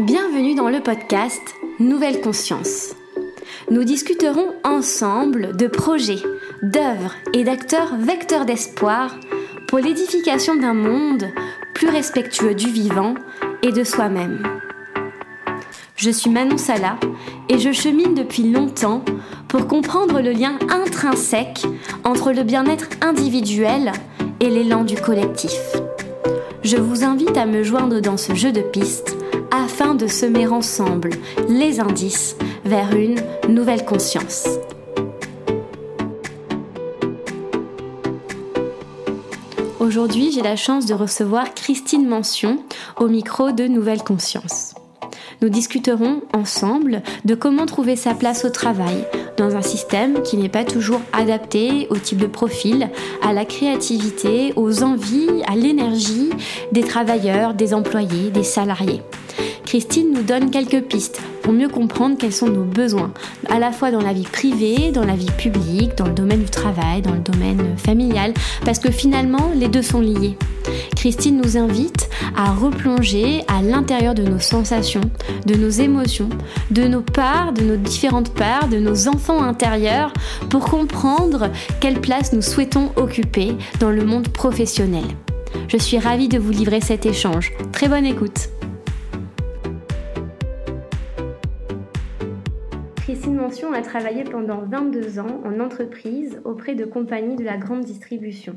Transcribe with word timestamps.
Bienvenue 0.00 0.54
dans 0.54 0.68
le 0.68 0.80
podcast 0.80 1.42
Nouvelle 1.80 2.20
Conscience. 2.20 2.94
Nous 3.68 3.82
discuterons 3.82 4.54
ensemble 4.62 5.56
de 5.56 5.66
projets, 5.66 6.22
d'œuvres 6.62 7.14
et 7.34 7.42
d'acteurs 7.42 7.96
vecteurs 7.96 8.44
d'espoir 8.44 9.16
pour 9.66 9.80
l'édification 9.80 10.54
d'un 10.54 10.74
monde 10.74 11.26
plus 11.74 11.88
respectueux 11.88 12.54
du 12.54 12.68
vivant 12.68 13.14
et 13.64 13.72
de 13.72 13.82
soi-même. 13.82 14.46
Je 15.96 16.10
suis 16.10 16.30
Manon 16.30 16.58
Sala 16.58 16.96
et 17.48 17.58
je 17.58 17.72
chemine 17.72 18.14
depuis 18.14 18.44
longtemps 18.44 19.04
pour 19.48 19.66
comprendre 19.66 20.20
le 20.20 20.30
lien 20.30 20.60
intrinsèque 20.70 21.66
entre 22.04 22.30
le 22.30 22.44
bien-être 22.44 22.86
individuel 23.00 23.90
et 24.38 24.48
l'élan 24.48 24.84
du 24.84 24.94
collectif. 24.94 25.58
Je 26.62 26.76
vous 26.76 27.02
invite 27.02 27.36
à 27.36 27.46
me 27.46 27.64
joindre 27.64 27.98
dans 27.98 28.16
ce 28.16 28.36
jeu 28.36 28.52
de 28.52 28.60
pistes 28.60 29.17
afin 29.68 29.94
de 29.94 30.06
semer 30.06 30.46
ensemble 30.46 31.10
les 31.46 31.78
indices 31.78 32.36
vers 32.64 32.96
une 32.96 33.16
nouvelle 33.50 33.84
conscience. 33.84 34.48
Aujourd'hui, 39.78 40.32
j'ai 40.32 40.40
la 40.40 40.56
chance 40.56 40.86
de 40.86 40.94
recevoir 40.94 41.52
Christine 41.52 42.08
Mention 42.08 42.60
au 42.98 43.08
micro 43.08 43.52
de 43.52 43.64
Nouvelle 43.64 44.02
Conscience. 44.02 44.74
Nous 45.42 45.50
discuterons 45.50 46.22
ensemble 46.32 47.02
de 47.26 47.34
comment 47.34 47.66
trouver 47.66 47.94
sa 47.94 48.14
place 48.14 48.46
au 48.46 48.50
travail 48.50 49.04
dans 49.36 49.54
un 49.54 49.62
système 49.62 50.22
qui 50.22 50.38
n'est 50.38 50.48
pas 50.48 50.64
toujours 50.64 51.02
adapté 51.12 51.88
au 51.90 51.96
type 51.96 52.18
de 52.18 52.26
profil, 52.26 52.88
à 53.22 53.34
la 53.34 53.44
créativité, 53.44 54.54
aux 54.56 54.82
envies, 54.82 55.42
à 55.46 55.56
l'énergie 55.56 56.30
des 56.72 56.84
travailleurs, 56.84 57.52
des 57.52 57.74
employés, 57.74 58.30
des 58.30 58.44
salariés. 58.44 59.02
Christine 59.68 60.14
nous 60.14 60.22
donne 60.22 60.50
quelques 60.50 60.80
pistes 60.80 61.20
pour 61.42 61.52
mieux 61.52 61.68
comprendre 61.68 62.16
quels 62.18 62.32
sont 62.32 62.48
nos 62.48 62.64
besoins, 62.64 63.12
à 63.50 63.58
la 63.58 63.70
fois 63.70 63.90
dans 63.90 64.00
la 64.00 64.14
vie 64.14 64.22
privée, 64.22 64.92
dans 64.92 65.04
la 65.04 65.14
vie 65.14 65.30
publique, 65.36 65.94
dans 65.94 66.06
le 66.06 66.14
domaine 66.14 66.42
du 66.42 66.48
travail, 66.48 67.02
dans 67.02 67.12
le 67.12 67.18
domaine 67.18 67.76
familial, 67.76 68.32
parce 68.64 68.78
que 68.78 68.90
finalement, 68.90 69.50
les 69.54 69.68
deux 69.68 69.82
sont 69.82 70.00
liés. 70.00 70.38
Christine 70.96 71.36
nous 71.36 71.58
invite 71.58 72.08
à 72.34 72.50
replonger 72.50 73.44
à 73.46 73.60
l'intérieur 73.60 74.14
de 74.14 74.22
nos 74.22 74.38
sensations, 74.38 75.02
de 75.44 75.54
nos 75.54 75.68
émotions, 75.68 76.30
de 76.70 76.84
nos 76.84 77.02
parts, 77.02 77.52
de 77.52 77.62
nos 77.62 77.76
différentes 77.76 78.32
parts, 78.32 78.68
de 78.68 78.78
nos 78.78 79.06
enfants 79.06 79.42
intérieurs, 79.42 80.14
pour 80.48 80.64
comprendre 80.64 81.50
quelle 81.80 82.00
place 82.00 82.32
nous 82.32 82.40
souhaitons 82.40 82.90
occuper 82.96 83.54
dans 83.80 83.90
le 83.90 84.06
monde 84.06 84.28
professionnel. 84.28 85.04
Je 85.68 85.76
suis 85.76 85.98
ravie 85.98 86.28
de 86.28 86.38
vous 86.38 86.52
livrer 86.52 86.80
cet 86.80 87.04
échange. 87.04 87.52
Très 87.70 87.88
bonne 87.88 88.06
écoute. 88.06 88.48
A 93.66 93.82
travaillé 93.82 94.22
pendant 94.22 94.62
22 94.62 95.18
ans 95.18 95.42
en 95.44 95.58
entreprise 95.58 96.40
auprès 96.44 96.76
de 96.76 96.84
compagnies 96.84 97.34
de 97.34 97.44
la 97.44 97.56
grande 97.56 97.82
distribution. 97.84 98.56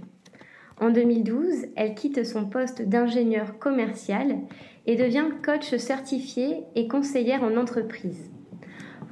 En 0.80 0.92
2012, 0.92 1.66
elle 1.76 1.96
quitte 1.96 2.24
son 2.24 2.46
poste 2.46 2.84
d'ingénieur 2.84 3.58
commercial 3.58 4.38
et 4.86 4.96
devient 4.96 5.26
coach 5.44 5.76
certifié 5.76 6.66
et 6.76 6.88
conseillère 6.88 7.44
en 7.44 7.58
entreprise. 7.58 8.30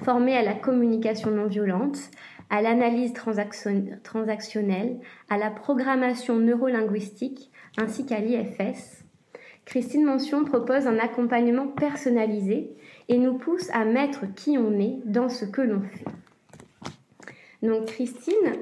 Formée 0.03 0.37
à 0.37 0.43
la 0.43 0.53
communication 0.53 1.31
non 1.31 1.47
violente, 1.47 1.97
à 2.51 2.61
l'analyse 2.61 3.13
transactionnelle, 3.13 4.99
à 5.29 5.37
la 5.37 5.49
programmation 5.49 6.37
neurolinguistique 6.37 7.51
ainsi 7.77 8.05
qu'à 8.05 8.19
l'IFS, 8.19 9.05
Christine 9.65 10.05
Mention 10.05 10.45
propose 10.45 10.87
un 10.87 10.97
accompagnement 10.97 11.67
personnalisé 11.67 12.75
et 13.09 13.17
nous 13.17 13.33
pousse 13.33 13.69
à 13.73 13.83
mettre 13.83 14.33
qui 14.35 14.57
on 14.57 14.79
est 14.79 14.99
dans 15.05 15.27
ce 15.27 15.43
que 15.43 15.61
l'on 15.61 15.81
fait. 15.81 16.05
Donc 17.61 17.87
Christine, 17.87 18.53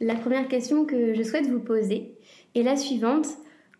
la 0.00 0.14
première 0.14 0.46
question 0.46 0.84
que 0.84 1.14
je 1.14 1.22
souhaite 1.22 1.48
vous 1.48 1.58
poser 1.58 2.12
est 2.54 2.62
la 2.62 2.76
suivante. 2.76 3.26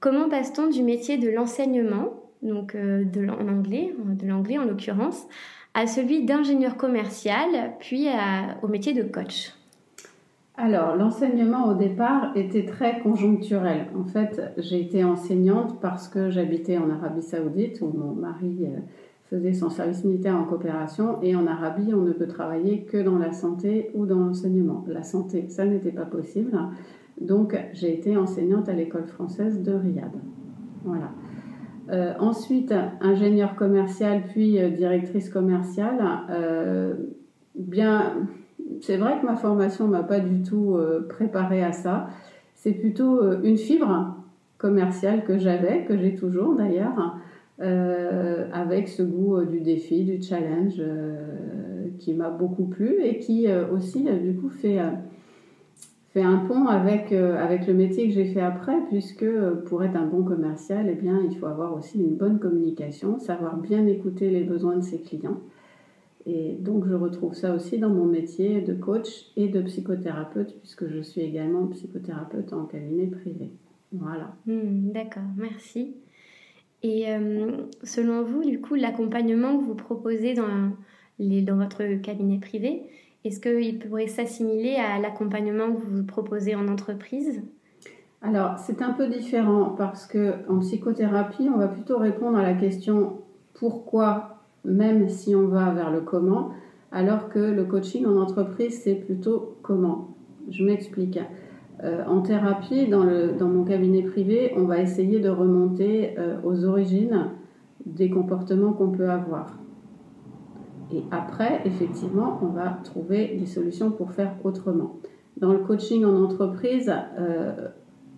Comment 0.00 0.28
passe-t-on 0.28 0.69
du 0.69 0.82
métier 0.82 1.19
de 1.19 1.28
l'enseignement, 1.28 2.15
donc 2.43 2.75
euh, 2.75 3.05
de, 3.05 3.28
en 3.28 3.49
anglais, 3.49 3.94
de 3.99 4.26
l'anglais 4.26 4.59
en 4.59 4.65
l'occurrence, 4.65 5.26
à 5.75 5.87
celui 5.87 6.25
d'ingénieur 6.25 6.76
commercial, 6.76 7.75
puis 7.81 8.09
au 8.62 8.69
métier 8.69 8.94
de 8.94 9.03
coach? 9.03 9.53
Alors, 10.59 10.97
l'enseignement 10.97 11.69
au 11.69 11.75
départ 11.75 12.32
était 12.34 12.65
très 12.65 13.00
conjoncturel. 13.00 13.88
En 13.94 14.05
fait, 14.05 14.41
j'ai 14.56 14.81
été 14.81 15.05
enseignante 15.05 15.81
parce 15.82 16.09
que 16.09 16.31
j'habitais 16.31 16.78
en 16.78 16.88
Arabie 16.88 17.21
Saoudite 17.21 17.82
où 17.82 17.88
mon 17.88 18.15
mari 18.15 18.60
euh, 18.62 18.78
faisait 19.31 19.53
son 19.53 19.70
service 19.70 20.04
militaire 20.04 20.37
en 20.37 20.44
coopération 20.44 21.19
et 21.22 21.34
en 21.34 21.47
Arabie, 21.47 21.92
on 21.94 22.03
ne 22.03 22.12
peut 22.12 22.28
travailler 22.28 22.84
que 22.84 22.98
dans 22.98 23.19
la 23.19 23.32
santé 23.32 23.91
ou 23.94 24.06
dans 24.06 24.20
l'enseignement. 24.20 24.84
La 24.87 25.03
santé, 25.03 25.48
ça 25.48 25.64
n'était 25.64 25.91
pas 25.91 26.04
possible. 26.04 26.56
Donc, 27.20 27.59
j'ai 27.72 27.92
été 27.92 28.16
enseignante 28.16 28.69
à 28.69 28.72
l'école 28.72 29.06
française 29.06 29.62
de 29.62 29.72
Riyad. 29.72 30.12
Voilà. 30.84 31.10
Euh, 31.91 32.14
ensuite, 32.19 32.75
ingénieure 33.00 33.54
commerciale, 33.54 34.22
puis 34.28 34.60
euh, 34.60 34.70
directrice 34.70 35.31
commerciale. 35.31 35.98
Euh, 36.31 36.94
bien, 37.54 38.14
c'est 38.81 38.97
vrai 38.97 39.20
que 39.20 39.26
ma 39.26 39.37
formation 39.37 39.87
m'a 39.87 40.03
pas 40.03 40.20
du 40.20 40.43
tout 40.43 40.78
préparée 41.08 41.62
à 41.62 41.72
ça. 41.72 42.08
C'est 42.54 42.72
plutôt 42.72 43.22
une 43.43 43.56
fibre 43.56 44.16
commerciale 44.58 45.25
que 45.25 45.38
j'avais, 45.38 45.84
que 45.84 45.97
j'ai 45.97 46.14
toujours 46.14 46.54
d'ailleurs. 46.54 47.16
Euh, 47.59 48.50
avec 48.53 48.87
ce 48.87 49.03
goût 49.03 49.37
euh, 49.37 49.47
du 49.47 49.61
défi, 49.61 50.05
du 50.05 50.21
challenge 50.21 50.75
euh, 50.78 51.89
qui 51.99 52.12
m'a 52.12 52.28
beaucoup 52.28 52.67
plu 52.67 53.03
et 53.03 53.19
qui 53.19 53.47
aussi 53.72 54.05
du 54.05 54.37
coup 54.37 54.50
fait, 54.50 54.78
fait 56.11 56.21
un 56.21 56.37
pont 56.37 56.67
avec, 56.67 57.12
avec 57.12 57.67
le 57.67 57.72
métier 57.72 58.09
que 58.09 58.12
j'ai 58.12 58.27
fait 58.27 58.43
après 58.43 58.77
puisque 58.91 59.25
pour 59.65 59.83
être 59.83 59.97
un 59.97 60.05
bon 60.05 60.22
commercial, 60.22 60.89
eh 60.91 60.94
bien, 60.94 61.22
il 61.22 61.34
faut 61.39 61.47
avoir 61.47 61.75
aussi 61.75 61.99
une 61.99 62.15
bonne 62.15 62.39
communication, 62.39 63.19
savoir 63.19 63.56
bien 63.56 63.87
écouter 63.87 64.28
les 64.28 64.44
besoins 64.44 64.77
de 64.77 64.83
ses 64.83 65.00
clients. 65.00 65.41
Et 66.27 66.59
donc 66.61 66.87
je 66.87 66.94
retrouve 66.94 67.33
ça 67.33 67.55
aussi 67.55 67.78
dans 67.78 67.88
mon 67.88 68.05
métier 68.05 68.61
de 68.61 68.75
coach 68.75 69.31
et 69.37 69.49
de 69.49 69.62
psychothérapeute 69.62 70.59
puisque 70.59 70.88
je 70.88 71.00
suis 71.00 71.23
également 71.23 71.67
psychothérapeute 71.69 72.53
en 72.53 72.67
cabinet 72.67 73.06
privé. 73.06 73.50
Voilà. 73.93 74.34
Hmm, 74.44 74.91
d'accord, 74.91 75.23
merci. 75.38 75.94
Et 76.82 77.10
euh, 77.10 77.56
selon 77.82 78.22
vous, 78.22 78.44
du 78.44 78.60
coup, 78.60 78.75
l'accompagnement 78.75 79.59
que 79.59 79.64
vous 79.64 79.75
proposez 79.75 80.34
dans, 80.34 80.72
dans 81.19 81.56
votre 81.56 82.00
cabinet 82.00 82.38
privé, 82.38 82.82
est-ce 83.25 83.41
qu'il 83.41 83.78
pourrait 83.78 84.06
s'assimiler 84.06 84.76
à 84.76 85.00
l'accompagnement 85.00 85.72
que 85.72 85.81
vous 85.84 86.04
proposez 86.04 86.54
en 86.54 86.69
entreprise? 86.69 87.42
Alors, 88.22 88.59
c'est 88.59 88.82
un 88.82 88.92
peu 88.92 89.09
différent 89.09 89.75
parce 89.76 90.06
que 90.06 90.34
en 90.48 90.60
psychothérapie, 90.60 91.48
on 91.53 91.59
va 91.59 91.69
plutôt 91.69 91.98
répondre 91.98 92.38
à 92.38 92.42
la 92.42 92.54
question 92.54 93.19
pourquoi, 93.54 94.43
même 94.64 95.08
si 95.08 95.34
on 95.34 95.48
va 95.48 95.72
vers 95.72 95.91
le 95.91 96.00
comment, 96.00 96.50
alors 96.93 97.28
que 97.28 97.38
le 97.38 97.64
coaching 97.64 98.06
en 98.06 98.16
entreprise, 98.16 98.81
c'est 98.82 98.94
plutôt 98.94 99.56
comment. 99.62 100.14
Je 100.50 100.64
m'explique. 100.64 101.19
Euh, 101.84 102.04
en 102.06 102.22
thérapie, 102.22 102.87
dans, 102.87 103.04
mon 103.48 103.64
cabinet 103.64 104.03
privé, 104.03 104.53
on 104.56 104.64
va 104.64 104.78
essayer 104.78 105.20
de 105.20 105.28
remonter 105.28 106.14
euh, 106.19 106.37
aux 106.42 106.64
origines 106.64 107.31
des 107.84 108.09
comportements 108.09 108.72
qu'on 108.72 108.91
peut 108.91 109.10
avoir. 109.10 109.59
Et 110.92 111.03
après, 111.10 111.60
effectivement, 111.64 112.38
on 112.42 112.47
va 112.47 112.78
trouver 112.84 113.37
des 113.38 113.47
solutions 113.47 113.91
pour 113.91 114.12
faire 114.12 114.32
autrement. 114.44 114.97
Dans 115.37 115.53
le 115.53 115.59
coaching 115.59 116.04
en 116.04 116.22
entreprise, 116.22 116.91
euh, 117.19 117.69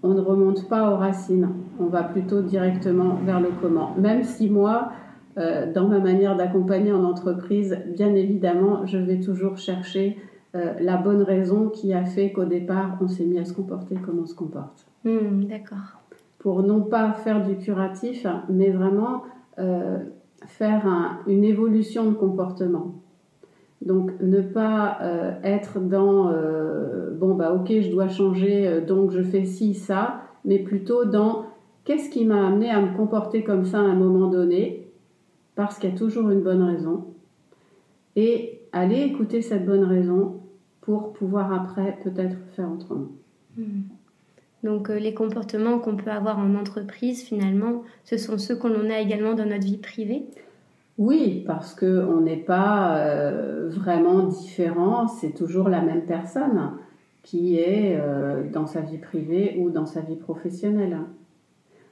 on 0.04 0.14
ne 0.14 0.20
remonte 0.20 0.68
pas 0.68 0.92
aux 0.92 0.96
racines, 0.96 1.48
on 1.80 1.86
va 1.86 2.04
plutôt 2.04 2.42
directement 2.42 3.14
vers 3.24 3.40
le 3.40 3.48
comment. 3.60 3.94
Même 3.98 4.22
si 4.22 4.48
moi, 4.48 4.92
dans 5.72 5.86
ma 5.86 6.00
manière 6.00 6.36
d'accompagner 6.36 6.92
en 6.92 7.04
entreprise, 7.04 7.78
bien 7.96 8.12
évidemment, 8.14 8.86
je 8.86 8.98
vais 8.98 9.20
toujours 9.20 9.56
chercher 9.56 10.16
euh, 10.54 10.72
la 10.80 10.96
bonne 10.96 11.22
raison 11.22 11.68
qui 11.68 11.92
a 11.92 12.04
fait 12.04 12.32
qu'au 12.32 12.44
départ, 12.44 12.96
on 13.02 13.08
s'est 13.08 13.24
mis 13.24 13.38
à 13.38 13.44
se 13.44 13.52
comporter 13.52 13.96
comme 13.96 14.20
on 14.20 14.26
se 14.26 14.34
comporte. 14.34 14.86
Hmm, 15.04 15.44
d'accord. 15.44 16.00
Pour 16.38 16.62
non 16.62 16.80
pas 16.80 17.12
faire 17.12 17.46
du 17.46 17.56
curatif, 17.56 18.26
mais 18.48 18.70
vraiment 18.70 19.24
euh, 19.58 19.98
faire 20.46 20.86
une 21.26 21.44
évolution 21.44 22.10
de 22.10 22.14
comportement. 22.14 22.94
Donc 23.84 24.10
ne 24.20 24.40
pas 24.40 24.98
euh, 25.02 25.32
être 25.42 25.80
dans 25.80 26.32
bon 27.18 27.34
bah 27.34 27.52
ok 27.52 27.68
je 27.68 27.90
dois 27.90 28.08
changer 28.08 28.80
donc 28.80 29.10
je 29.10 29.22
fais 29.22 29.44
ci 29.44 29.74
ça, 29.74 30.22
mais 30.44 30.58
plutôt 30.58 31.04
dans 31.04 31.46
qu'est-ce 31.84 32.10
qui 32.10 32.24
m'a 32.24 32.46
amené 32.46 32.70
à 32.70 32.80
me 32.80 32.96
comporter 32.96 33.42
comme 33.42 33.64
ça 33.64 33.78
à 33.78 33.82
un 33.82 33.94
moment 33.94 34.28
donné, 34.28 34.88
parce 35.54 35.78
qu'il 35.78 35.90
y 35.90 35.92
a 35.92 35.96
toujours 35.96 36.30
une 36.30 36.42
bonne 36.42 36.62
raison, 36.62 37.06
et 38.16 38.57
aller 38.72 39.00
écouter 39.00 39.42
cette 39.42 39.66
bonne 39.66 39.84
raison 39.84 40.40
pour 40.80 41.12
pouvoir 41.12 41.52
après 41.52 41.98
peut-être 42.02 42.36
faire 42.54 42.70
autrement. 42.72 43.08
Hmm. 43.56 43.82
Donc 44.64 44.90
euh, 44.90 44.98
les 44.98 45.14
comportements 45.14 45.78
qu'on 45.78 45.96
peut 45.96 46.10
avoir 46.10 46.38
en 46.38 46.54
entreprise, 46.54 47.22
finalement, 47.22 47.82
ce 48.04 48.16
sont 48.16 48.38
ceux 48.38 48.56
qu'on 48.56 48.90
a 48.90 48.98
également 48.98 49.34
dans 49.34 49.46
notre 49.46 49.64
vie 49.64 49.76
privée? 49.76 50.26
Oui, 50.96 51.44
parce 51.46 51.74
qu'on 51.74 52.20
n'est 52.20 52.36
pas 52.36 52.98
euh, 52.98 53.68
vraiment 53.70 54.24
différent, 54.24 55.06
c'est 55.06 55.32
toujours 55.32 55.68
la 55.68 55.80
même 55.80 56.06
personne 56.06 56.72
qui 57.22 57.58
est 57.58 57.96
euh, 58.00 58.50
dans 58.50 58.66
sa 58.66 58.80
vie 58.80 58.98
privée 58.98 59.56
ou 59.58 59.70
dans 59.70 59.86
sa 59.86 60.00
vie 60.00 60.16
professionnelle. 60.16 60.98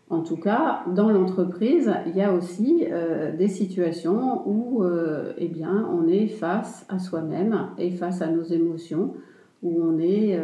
En 0.09 0.21
tout 0.21 0.37
cas, 0.37 0.85
dans 0.95 1.11
l'entreprise, 1.11 1.93
il 2.07 2.17
y 2.17 2.23
a 2.23 2.33
aussi 2.33 2.87
euh, 2.91 3.37
des 3.37 3.49
situations 3.49 4.49
où 4.49 4.85
eh 5.37 5.49
bien, 5.49 5.89
on 5.93 6.07
est 6.07 6.29
face 6.29 6.87
à 6.89 6.99
soi-même 6.99 7.71
et 7.79 7.91
face 7.91 8.23
à 8.23 8.29
nos 8.29 8.45
émotions, 8.45 9.15
où 9.63 9.83
on 9.83 9.99
est 9.99 10.41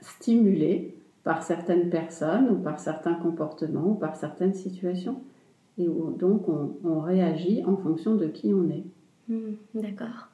stimulé 0.00 0.96
par 1.24 1.42
certaines 1.42 1.88
personnes 1.88 2.50
ou 2.50 2.56
par 2.56 2.78
certains 2.78 3.14
comportements 3.14 3.92
ou 3.92 3.94
par 3.94 4.16
certaines 4.16 4.54
situations 4.54 5.20
et 5.80 5.88
donc 6.18 6.48
on, 6.48 7.00
réagit 7.00 7.64
en 7.64 7.76
fonction 7.76 8.14
de 8.14 8.26
qui 8.26 8.52
on 8.52 8.68
est. 8.68 8.84
Hmm, 9.28 9.54
d'accord. 9.74 10.29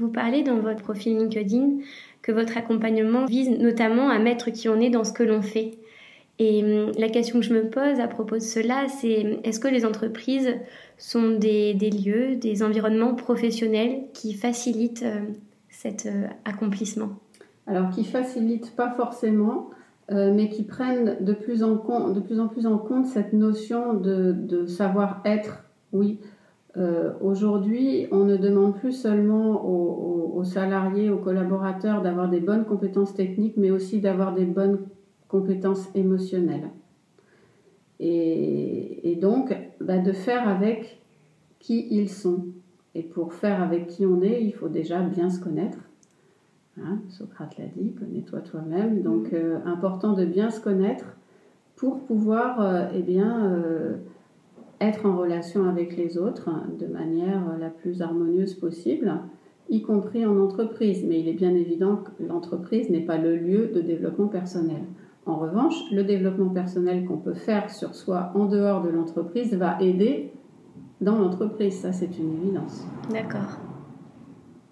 Vous 0.00 0.08
parlez 0.08 0.42
dans 0.42 0.56
votre 0.56 0.82
profil 0.82 1.18
LinkedIn 1.18 1.78
que 2.22 2.32
votre 2.32 2.56
accompagnement 2.56 3.26
vise 3.26 3.50
notamment 3.50 4.08
à 4.08 4.18
mettre 4.18 4.50
qui 4.50 4.68
on 4.70 4.80
est 4.80 4.88
dans 4.88 5.04
ce 5.04 5.12
que 5.12 5.22
l'on 5.22 5.42
fait. 5.42 5.72
Et 6.38 6.62
hmm, 6.62 6.92
la 6.98 7.10
question 7.10 7.40
que 7.40 7.44
je 7.44 7.52
me 7.52 7.68
pose 7.68 8.00
à 8.00 8.08
propos 8.08 8.36
de 8.36 8.42
cela, 8.42 8.88
c'est 8.88 9.38
est-ce 9.44 9.60
que 9.60 9.68
les 9.68 9.84
entreprises 9.84 10.54
sont 10.96 11.32
des, 11.32 11.74
lieux, 11.74 12.36
des 12.36 12.62
environnements 12.62 13.14
professionnels 13.14 14.04
qui 14.14 14.32
facilitent 14.32 15.02
euh, 15.02 15.20
cet 15.68 16.06
euh, 16.06 16.26
accomplissement? 16.46 17.10
Alors, 17.66 17.90
qui 17.90 18.04
facilitent 18.04 18.74
pas 18.74 18.90
forcément, 18.96 19.68
euh, 20.10 20.32
mais 20.34 20.48
qui 20.48 20.62
prennent 20.62 21.18
de 21.20 21.34
plus, 21.34 21.62
en 21.62 21.74
de 22.08 22.20
plus 22.20 22.40
en 22.40 22.48
plus 22.48 22.66
en 22.66 22.78
compte 22.78 23.04
cette 23.04 23.34
notion 23.34 23.92
de, 23.92 24.64
savoir-être. 24.66 25.64
Oui, 25.92 26.20
euh, 26.76 27.12
aujourd'hui, 27.20 28.06
on 28.12 28.24
ne 28.24 28.36
demande 28.36 28.76
plus 28.76 28.92
seulement 28.92 29.64
aux, 29.64 30.44
salariés, 30.44 31.10
aux 31.10 31.18
collaborateurs 31.18 32.00
d'avoir 32.00 32.30
des 32.30 32.40
bonnes 32.40 32.64
compétences 32.64 33.14
techniques, 33.14 33.56
mais 33.56 33.70
aussi 33.70 34.00
d'avoir 34.00 34.34
des 34.34 34.46
bonnes 34.46 34.78
compétences 35.28 35.88
émotionnelles. 35.94 36.70
Et, 37.98 39.18
donc, 39.20 39.54
bah, 39.80 39.98
de 39.98 40.12
faire 40.12 40.48
avec 40.48 41.02
qui 41.58 41.86
ils 41.90 42.08
sont. 42.08 42.46
Et 42.94 43.02
pour 43.02 43.34
faire 43.34 43.62
avec 43.62 43.88
qui 43.88 44.06
on 44.06 44.22
est, 44.22 44.42
il 44.42 44.52
faut 44.52 44.68
déjà 44.68 45.00
bien 45.02 45.28
se 45.28 45.40
connaître 45.40 45.78
Hein, 46.78 47.00
Socrate 47.08 47.58
l'a 47.58 47.66
dit, 47.66 47.92
connais-toi 47.92 48.40
toi-même. 48.40 49.02
Donc, 49.02 49.32
euh, 49.32 49.58
important 49.64 50.12
de 50.12 50.24
bien 50.24 50.50
se 50.50 50.60
connaître 50.60 51.16
pour 51.76 52.00
pouvoir 52.00 52.60
euh, 52.60 52.86
eh 52.94 53.02
bien, 53.02 53.46
euh, 53.46 53.96
être 54.80 55.06
en 55.06 55.16
relation 55.16 55.68
avec 55.68 55.96
les 55.96 56.18
autres 56.18 56.50
de 56.78 56.86
manière 56.86 57.56
la 57.58 57.70
plus 57.70 58.02
harmonieuse 58.02 58.54
possible, 58.54 59.12
y 59.68 59.82
compris 59.82 60.24
en 60.26 60.38
entreprise. 60.38 61.04
Mais 61.06 61.20
il 61.20 61.28
est 61.28 61.34
bien 61.34 61.54
évident 61.54 61.96
que 61.96 62.24
l'entreprise 62.24 62.90
n'est 62.90 63.04
pas 63.04 63.18
le 63.18 63.36
lieu 63.36 63.68
de 63.68 63.80
développement 63.80 64.28
personnel. 64.28 64.82
En 65.26 65.36
revanche, 65.36 65.74
le 65.92 66.02
développement 66.02 66.48
personnel 66.48 67.04
qu'on 67.04 67.18
peut 67.18 67.34
faire 67.34 67.70
sur 67.70 67.94
soi 67.94 68.32
en 68.34 68.46
dehors 68.46 68.82
de 68.82 68.88
l'entreprise 68.88 69.54
va 69.54 69.80
aider 69.80 70.32
dans 71.00 71.18
l'entreprise. 71.18 71.74
Ça, 71.74 71.92
c'est 71.92 72.18
une 72.18 72.32
évidence. 72.42 72.84
D'accord. 73.10 73.58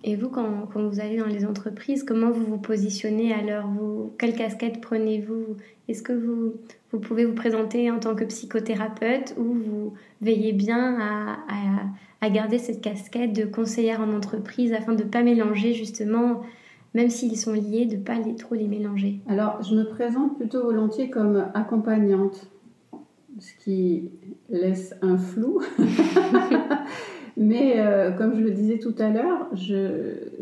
Et 0.04 0.16
vous, 0.16 0.28
quand, 0.28 0.46
vous 0.74 1.00
allez 1.00 1.18
dans 1.18 1.26
les 1.26 1.44
entreprises, 1.44 2.02
comment 2.02 2.30
vous 2.30 2.44
vous 2.44 2.58
positionnez 2.58 3.32
alors 3.34 3.66
vous, 3.66 4.12
Quelle 4.18 4.34
casquette 4.34 4.80
prenez-vous? 4.80 5.56
Est-ce 5.88 6.02
que 6.02 6.12
vous, 6.12 6.54
vous 6.92 7.00
pouvez 7.00 7.24
vous 7.24 7.34
présenter 7.34 7.90
en 7.90 7.98
tant 7.98 8.14
que 8.14 8.24
psychothérapeute 8.24 9.34
ou 9.36 9.44
vous 9.44 9.92
veillez 10.22 10.52
bien 10.52 10.98
à, 11.00 12.30
garder 12.30 12.58
cette 12.58 12.80
casquette 12.80 13.32
de 13.32 13.44
conseillère 13.44 14.00
en 14.00 14.12
entreprise 14.12 14.72
afin 14.72 14.94
de 14.94 15.04
ne 15.04 15.08
pas 15.08 15.22
mélanger 15.22 15.72
justement, 15.72 16.42
même 16.94 17.10
s'ils 17.10 17.38
sont 17.38 17.52
liés, 17.52 17.86
de 17.86 17.96
ne 17.96 18.02
pas 18.02 18.16
trop 18.38 18.54
les 18.54 18.68
mélanger 18.68 19.20
Alors, 19.28 19.62
je 19.62 19.74
me 19.74 19.84
présente 19.84 20.36
plutôt 20.36 20.62
volontiers 20.64 21.10
comme 21.10 21.46
accompagnante, 21.54 22.50
ce 23.38 23.52
qui 23.62 24.10
laisse 24.50 24.94
un 25.02 25.16
flou. 25.16 25.60
Mais 27.38 27.74
euh, 27.76 28.10
comme 28.10 28.34
je 28.34 28.40
le 28.40 28.50
disais 28.50 28.78
tout 28.78 28.96
à 28.98 29.10
l'heure, 29.10 29.48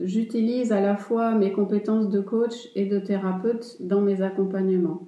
j'utilise 0.03 0.73
à 0.73 0.81
la 0.81 0.97
fois 0.97 1.35
mes 1.35 1.53
compétences 1.53 2.09
de 2.09 2.21
coach 2.21 2.71
et 2.75 2.87
de 2.87 2.99
thérapeute 2.99 3.77
dans 3.81 4.01
mes 4.01 4.23
accompagnements, 4.23 5.03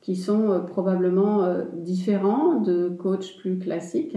qui 0.00 0.16
sont 0.16 0.50
euh, 0.50 0.58
probablement 0.60 1.44
euh, 1.44 1.64
différents 1.74 2.60
de 2.60 2.88
coach 2.88 3.38
plus 3.38 3.58
classiques. 3.58 4.16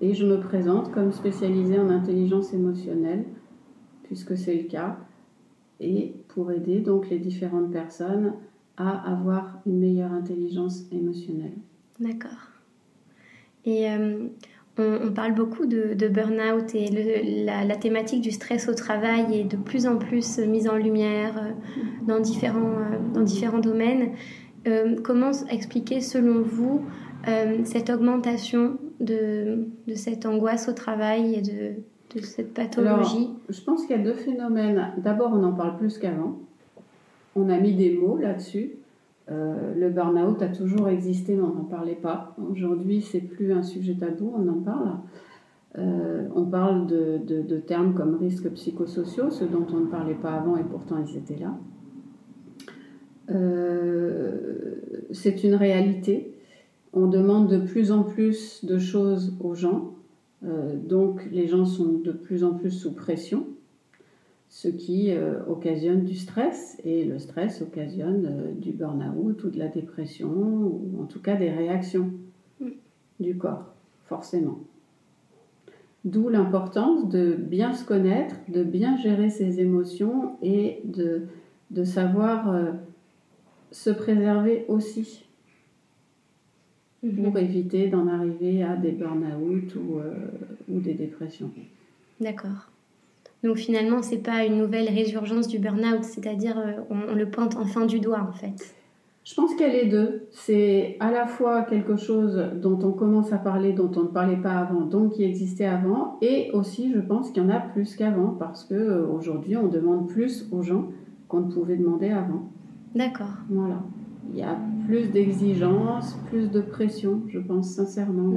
et 0.00 0.12
je 0.14 0.26
me 0.26 0.38
présente 0.40 0.92
comme 0.92 1.12
spécialisée 1.12 1.78
en 1.78 1.88
intelligence 1.90 2.52
émotionnelle, 2.52 3.24
puisque 4.02 4.36
c'est 4.36 4.56
le 4.56 4.68
cas, 4.68 4.98
et 5.80 6.14
pour 6.28 6.50
aider 6.52 6.80
donc 6.80 7.08
les 7.08 7.18
différentes 7.18 7.70
personnes 7.70 8.34
à 8.76 9.10
avoir 9.10 9.60
une 9.66 9.78
meilleure 9.78 10.12
intelligence 10.12 10.84
émotionnelle. 10.92 11.54
D'accord. 11.98 12.50
Et 13.64 13.90
euh, 13.90 14.28
on, 14.78 15.10
parle 15.12 15.34
beaucoup 15.34 15.66
de, 15.66 16.08
burn-out 16.08 16.74
et 16.74 17.44
la, 17.44 17.76
thématique 17.76 18.20
du 18.20 18.30
stress 18.30 18.68
au 18.68 18.74
travail 18.74 19.40
est 19.40 19.44
de 19.44 19.56
plus 19.56 19.86
en 19.86 19.96
plus 19.96 20.38
mise 20.38 20.68
en 20.68 20.76
lumière 20.76 21.38
euh, 21.38 21.50
dans, 22.06 22.20
différents, 22.20 22.78
euh, 22.78 22.98
dans 23.14 23.22
différents 23.22 23.58
domaines. 23.58 24.12
comment 25.02 25.30
expliquer 25.50 26.00
selon 26.00 26.42
vous 26.42 26.82
cette 27.64 27.90
augmentation 27.90 28.78
de, 29.00 29.66
cette 29.94 30.26
angoisse 30.26 30.68
au 30.68 30.72
travail 30.72 31.34
et 31.34 31.42
de, 31.42 31.74
de 32.14 32.22
cette 32.22 32.52
pathologie? 32.54 33.30
Je 33.48 33.60
pense 33.62 33.86
qu'il 33.86 33.96
y 33.96 33.98
a 33.98 34.02
deux 34.02 34.14
phénomènes. 34.14 34.92
D'abord, 34.98 35.32
on 35.32 35.42
en 35.42 35.52
parle 35.52 35.76
plus 35.76 35.98
qu'avant. 35.98 36.38
On 37.34 37.48
a 37.48 37.58
mis 37.58 37.74
des 37.74 37.94
mots 37.94 38.16
là-dessus. 38.16 38.76
Euh, 39.28 39.74
le 39.74 39.90
burn-out 39.90 40.40
a 40.42 40.48
toujours 40.48 40.88
existé, 40.88 41.34
mais 41.34 41.42
on 41.42 41.54
n'en 41.54 41.64
parlait 41.64 41.96
pas. 41.96 42.36
Aujourd'hui, 42.50 43.00
c'est 43.00 43.20
plus 43.20 43.52
un 43.52 43.62
sujet 43.62 43.94
tabou, 43.94 44.32
on 44.36 44.48
en 44.48 44.60
parle. 44.60 44.98
Euh, 45.78 46.28
on 46.34 46.44
parle 46.44 46.86
de, 46.86 47.58
termes 47.66 47.94
comme 47.94 48.16
risques 48.16 48.48
psychosociaux, 48.50 49.30
ceux 49.30 49.46
dont 49.46 49.66
on 49.72 49.80
ne 49.80 49.86
parlait 49.86 50.14
pas 50.14 50.32
avant 50.32 50.56
et 50.56 50.64
pourtant 50.64 50.96
ils 51.06 51.16
étaient 51.16 51.38
là. 51.38 51.58
Euh, 53.30 54.76
c'est 55.10 55.42
une 55.42 55.54
réalité. 55.54 56.32
On 56.92 57.08
demande 57.08 57.50
de 57.50 57.58
plus 57.58 57.90
en 57.92 58.04
plus 58.04 58.64
de 58.64 58.78
choses 58.78 59.36
aux 59.40 59.54
gens, 59.54 59.92
donc 60.42 61.28
les 61.30 61.46
gens 61.46 61.66
sont 61.66 61.98
de 61.98 62.12
plus 62.12 62.42
en 62.42 62.54
plus 62.54 62.70
sous 62.70 62.94
pression 62.94 63.46
ce 64.48 64.68
qui 64.68 65.10
euh, 65.10 65.44
occasionne 65.46 66.04
du 66.04 66.14
stress 66.14 66.80
et 66.84 67.04
le 67.04 67.18
stress 67.18 67.62
occasionne 67.62 68.26
euh, 68.26 68.52
du 68.52 68.72
burn-out 68.72 69.42
ou 69.44 69.50
de 69.50 69.58
la 69.58 69.68
dépression 69.68 70.30
ou 70.30 71.02
en 71.02 71.06
tout 71.06 71.20
cas 71.20 71.36
des 71.36 71.50
réactions 71.50 72.10
du 73.18 73.36
corps, 73.36 73.74
forcément. 74.04 74.60
D'où 76.04 76.28
l'importance 76.28 77.08
de 77.08 77.34
bien 77.34 77.72
se 77.72 77.84
connaître, 77.84 78.36
de 78.48 78.62
bien 78.62 78.96
gérer 78.96 79.30
ses 79.30 79.60
émotions 79.60 80.36
et 80.42 80.80
de, 80.84 81.22
de 81.72 81.84
savoir 81.84 82.50
euh, 82.50 82.72
se 83.72 83.90
préserver 83.90 84.64
aussi 84.68 85.24
mm-hmm. 87.04 87.22
pour 87.22 87.38
éviter 87.38 87.88
d'en 87.88 88.06
arriver 88.06 88.62
à 88.62 88.76
des 88.76 88.92
burn-out 88.92 89.74
ou, 89.74 90.00
ou 90.68 90.80
des 90.80 90.94
dépressions. 90.94 91.50
D'accord. 92.20 92.70
Donc 93.42 93.56
finalement, 93.56 94.02
c'est 94.02 94.22
pas 94.22 94.44
une 94.44 94.58
nouvelle 94.58 94.88
résurgence 94.88 95.48
du 95.48 95.58
burn-out, 95.58 96.02
c'est-à-dire 96.02 96.58
euh, 96.58 96.72
on, 96.90 97.14
le 97.14 97.30
pointe 97.30 97.56
en 97.56 97.64
fin 97.64 97.86
du 97.86 98.00
doigt 98.00 98.26
en 98.28 98.32
fait. 98.32 98.74
Je 99.24 99.34
pense 99.34 99.60
a 99.60 99.68
les 99.68 99.86
deux. 99.86 100.28
C'est 100.30 100.96
à 101.00 101.10
la 101.10 101.26
fois 101.26 101.62
quelque 101.62 101.96
chose 101.96 102.40
dont 102.62 102.78
on 102.82 102.92
commence 102.92 103.32
à 103.32 103.38
parler, 103.38 103.72
dont 103.72 103.90
on 103.96 104.04
ne 104.04 104.08
parlait 104.08 104.36
pas 104.36 104.52
avant, 104.52 104.82
donc 104.82 105.14
qui 105.14 105.24
existait 105.24 105.66
avant, 105.66 106.16
et 106.22 106.50
aussi 106.52 106.92
je 106.92 107.00
pense 107.00 107.30
qu'il 107.30 107.42
y 107.42 107.46
en 107.46 107.50
a 107.50 107.58
plus 107.58 107.96
qu'avant 107.96 108.36
parce 108.38 108.64
que 108.64 108.74
euh, 108.74 109.06
aujourd'hui 109.08 109.56
on 109.56 109.66
demande 109.66 110.08
plus 110.08 110.48
aux 110.52 110.62
gens 110.62 110.88
qu'on 111.28 111.40
ne 111.40 111.52
pouvait 111.52 111.76
demander 111.76 112.10
avant. 112.10 112.50
D'accord. 112.94 113.34
Voilà. 113.50 113.82
Il 114.32 114.38
y 114.38 114.42
a 114.42 114.58
plus 114.86 115.10
d'exigences, 115.10 116.16
plus 116.30 116.50
de 116.50 116.60
pression, 116.60 117.22
je 117.28 117.38
pense 117.38 117.68
sincèrement. 117.70 118.32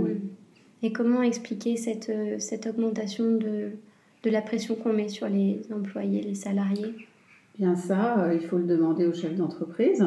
Et 0.82 0.92
comment 0.92 1.22
expliquer 1.22 1.78
cette, 1.78 2.10
euh, 2.10 2.36
cette 2.40 2.68
augmentation 2.68 3.36
de, 3.36 3.72
de 4.24 4.30
la 4.30 4.42
pression 4.42 4.76
qu'on 4.76 4.94
met 4.94 5.08
sur 5.08 5.28
les 5.28 5.62
employés, 5.74 6.22
les 6.22 6.36
salariés? 6.36 6.94
Bien 7.58 7.76
ça, 7.76 8.20
euh, 8.20 8.34
il 8.34 8.42
faut 8.42 8.58
le 8.58 8.64
demander 8.64 9.06
aux 9.06 9.14
chefs 9.14 9.36
d'entreprise. 9.36 10.06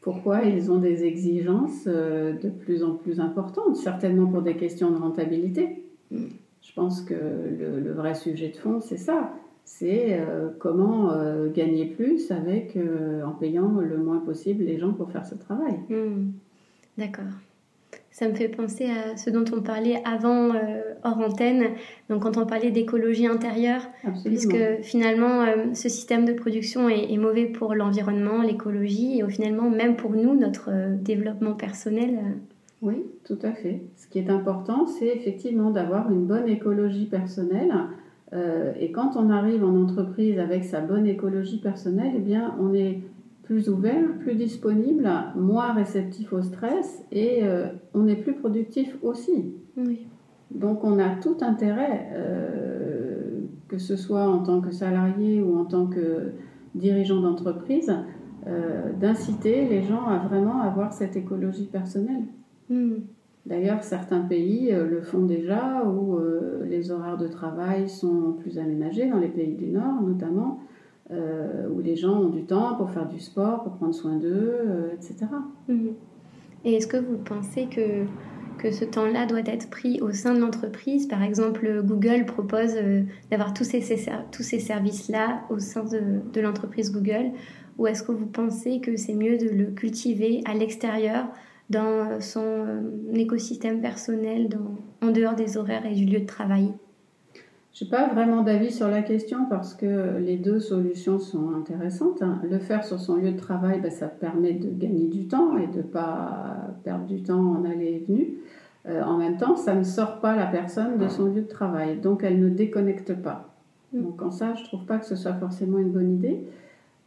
Pourquoi 0.00 0.44
ils 0.44 0.70
ont 0.70 0.78
des 0.78 1.04
exigences 1.04 1.84
euh, 1.86 2.32
de 2.32 2.48
plus 2.48 2.82
en 2.84 2.94
plus 2.94 3.20
importantes, 3.20 3.76
certainement 3.76 4.26
pour 4.26 4.42
des 4.42 4.56
questions 4.56 4.90
de 4.90 4.96
rentabilité. 4.96 5.82
Mm. 6.10 6.26
Je 6.62 6.72
pense 6.74 7.02
que 7.02 7.14
le, 7.14 7.92
vrai 7.92 8.14
sujet 8.14 8.48
de 8.48 8.56
fond, 8.56 8.80
c'est 8.80 8.96
ça. 8.96 9.32
C'est 9.64 10.18
euh, 10.18 10.48
comment 10.58 11.12
gagner 11.54 11.86
plus 11.86 12.30
avec 12.30 12.76
en 13.24 13.32
payant 13.32 13.68
le 13.80 13.98
moins 13.98 14.18
possible 14.18 14.64
les 14.64 14.78
gens 14.78 14.92
pour 14.92 15.10
faire 15.10 15.26
ce 15.26 15.34
travail. 15.34 15.74
Mm. 15.88 16.32
D'accord. 16.98 17.24
Ça 18.10 18.28
me 18.28 18.34
fait 18.34 18.48
penser 18.48 18.86
à 18.86 19.16
ce 19.16 19.30
dont 19.30 19.44
on 19.54 19.60
parlait 19.60 20.02
avant 20.04 20.52
hors 21.04 21.18
antenne, 21.18 21.64
donc 22.08 22.22
quand 22.22 22.36
on 22.36 22.46
parlait 22.46 22.70
d'écologie 22.70 23.26
intérieure, 23.26 23.82
puisque 24.24 24.56
finalement 24.82 25.42
euh, 25.42 25.74
ce 25.74 25.88
système 25.88 26.24
de 26.24 26.32
production 26.32 26.88
est, 26.88 27.16
mauvais 27.16 27.46
pour 27.46 27.74
l'environnement, 27.74 28.42
l'écologie 28.42 29.20
et 29.20 29.28
finalement 29.28 29.70
même 29.70 29.96
pour 29.96 30.12
nous, 30.12 30.34
notre 30.34 30.70
euh, 30.70 30.96
développement 30.96 31.54
personnel. 31.54 32.18
Oui, 32.82 33.04
tout 33.24 33.38
à 33.42 33.52
fait. 33.52 33.82
Ce 33.96 34.06
qui 34.06 34.18
est 34.18 34.30
important, 34.30 34.86
c'est 34.86 35.08
effectivement 35.08 35.70
d'avoir 35.70 36.10
une 36.10 36.26
bonne 36.26 36.48
écologie 36.48 37.06
personnelle. 37.06 37.72
et 38.78 38.92
quand 38.92 39.16
on 39.16 39.30
arrive 39.30 39.64
en 39.64 39.74
entreprise 39.84 40.38
avec 40.38 40.64
sa 40.64 40.80
bonne 40.80 41.06
écologie 41.06 41.58
personnelle, 41.58 42.12
eh 42.16 42.20
bien, 42.20 42.54
on 42.60 42.74
est 42.74 43.00
plus 43.46 43.68
ouvert, 43.68 44.18
plus 44.18 44.34
disponible, 44.34 45.08
moins 45.36 45.72
réceptif 45.72 46.32
au 46.32 46.42
stress 46.42 47.04
et 47.12 47.44
euh, 47.44 47.68
on 47.94 48.08
est 48.08 48.16
plus 48.16 48.34
productif 48.34 48.96
aussi. 49.02 49.54
Donc 50.50 50.84
on 50.84 50.98
a 50.98 51.16
tout 51.16 51.36
intérêt, 51.40 52.08
euh, 52.12 53.40
que 53.68 53.78
ce 53.78 53.96
soit 53.96 54.28
en 54.28 54.42
tant 54.42 54.60
que 54.60 54.70
salarié 54.70 55.42
ou 55.42 55.58
en 55.58 55.64
tant 55.64 55.86
que 55.86 56.32
dirigeant 56.74 57.20
d'entreprise, 57.20 57.92
euh, 58.46 58.92
d'inciter 58.92 59.66
les 59.66 59.82
gens 59.82 60.06
à 60.06 60.18
vraiment 60.18 60.60
avoir 60.60 60.92
cette 60.92 61.16
écologie 61.16 61.66
personnelle. 61.66 62.24
Hmm. 62.70 62.98
D'ailleurs, 63.44 63.84
certains 63.84 64.20
pays 64.20 64.72
le 64.72 65.02
font 65.02 65.24
déjà, 65.24 65.84
où 65.84 66.18
les 66.64 66.90
horaires 66.90 67.16
de 67.16 67.28
travail 67.28 67.88
sont 67.88 68.32
plus 68.40 68.58
aménagés, 68.58 69.08
dans 69.08 69.20
les 69.20 69.28
pays 69.28 69.54
du 69.54 69.68
Nord 69.68 70.02
notamment. 70.02 70.58
Euh, 71.12 71.68
où 71.68 71.80
les 71.80 71.94
gens 71.94 72.18
ont 72.20 72.30
du 72.30 72.42
temps 72.42 72.74
pour 72.74 72.90
faire 72.90 73.06
du 73.06 73.20
sport, 73.20 73.62
pour 73.62 73.74
prendre 73.74 73.94
soin 73.94 74.16
d'eux, 74.16 74.56
euh, 74.66 74.92
etc. 74.92 75.26
Mhm. 75.68 75.92
Et 76.64 76.74
est-ce 76.74 76.88
que 76.88 76.96
vous 76.96 77.18
pensez 77.18 77.66
que, 77.66 78.06
que 78.66 78.74
ce 78.74 78.84
temps-là 78.84 79.26
doit 79.26 79.46
être 79.46 79.70
pris 79.70 80.00
au 80.00 80.12
sein 80.12 80.34
de 80.34 80.40
l'entreprise 80.40 81.06
Par 81.06 81.22
exemple, 81.22 81.82
Google 81.84 82.24
propose 82.24 82.74
euh, 82.76 83.02
d'avoir 83.30 83.54
tous 83.54 83.64
ces, 83.64 83.80
services-là 83.80 85.42
au 85.50 85.60
sein 85.60 85.84
de, 85.84 86.40
l'entreprise 86.40 86.92
Google. 86.92 87.30
Ou 87.78 87.86
est-ce 87.86 88.02
que 88.02 88.12
vous 88.12 88.26
pensez 88.26 88.80
que 88.80 88.96
c'est 88.96 89.14
mieux 89.14 89.38
de 89.38 89.48
le 89.48 89.66
cultiver 89.66 90.42
à 90.46 90.54
l'extérieur, 90.54 91.28
dans 91.70 92.20
son 92.20 92.82
écosystème 93.14 93.80
personnel, 93.80 94.48
en 95.02 95.10
dehors 95.10 95.34
des 95.34 95.56
horaires 95.56 95.86
et 95.86 95.94
du 95.94 96.04
lieu 96.04 96.20
de 96.20 96.26
travail? 96.26 96.72
Je 97.76 97.84
n'ai 97.84 97.90
pas 97.90 98.08
vraiment 98.08 98.40
d'avis 98.40 98.72
sur 98.72 98.88
la 98.88 99.02
question 99.02 99.44
parce 99.50 99.74
que 99.74 100.16
les 100.16 100.38
deux 100.38 100.60
solutions 100.60 101.18
sont 101.18 101.50
intéressantes. 101.54 102.22
Hein. 102.22 102.40
Le 102.48 102.58
faire 102.58 102.82
sur 102.84 102.98
son 102.98 103.16
lieu 103.16 103.32
de 103.32 103.36
travail, 103.36 103.80
ben, 103.82 103.90
ça 103.90 104.06
permet 104.06 104.54
de 104.54 104.70
gagner 104.70 105.08
du 105.08 105.28
temps 105.28 105.58
et 105.58 105.66
de 105.66 105.78
ne 105.78 105.82
pas 105.82 106.56
perdre 106.84 107.04
du 107.04 107.22
temps 107.22 107.38
en 107.38 107.66
aller 107.66 107.86
et 107.86 108.04
venue. 108.08 108.38
Euh, 108.88 109.02
en 109.02 109.18
même 109.18 109.36
temps, 109.36 109.56
ça 109.56 109.74
ne 109.74 109.82
sort 109.82 110.20
pas 110.20 110.34
la 110.34 110.46
personne 110.46 110.96
de 110.96 111.06
son 111.08 111.26
lieu 111.26 111.42
de 111.42 111.48
travail, 111.48 111.98
donc 111.98 112.24
elle 112.24 112.40
ne 112.40 112.48
déconnecte 112.48 113.12
pas. 113.12 113.54
Mm. 113.92 114.02
Donc 114.04 114.22
en 114.22 114.30
ça, 114.30 114.54
je 114.54 114.62
ne 114.62 114.66
trouve 114.68 114.86
pas 114.86 114.96
que 114.96 115.04
ce 115.04 115.16
soit 115.16 115.34
forcément 115.34 115.76
une 115.76 115.92
bonne 115.92 116.14
idée. 116.14 116.46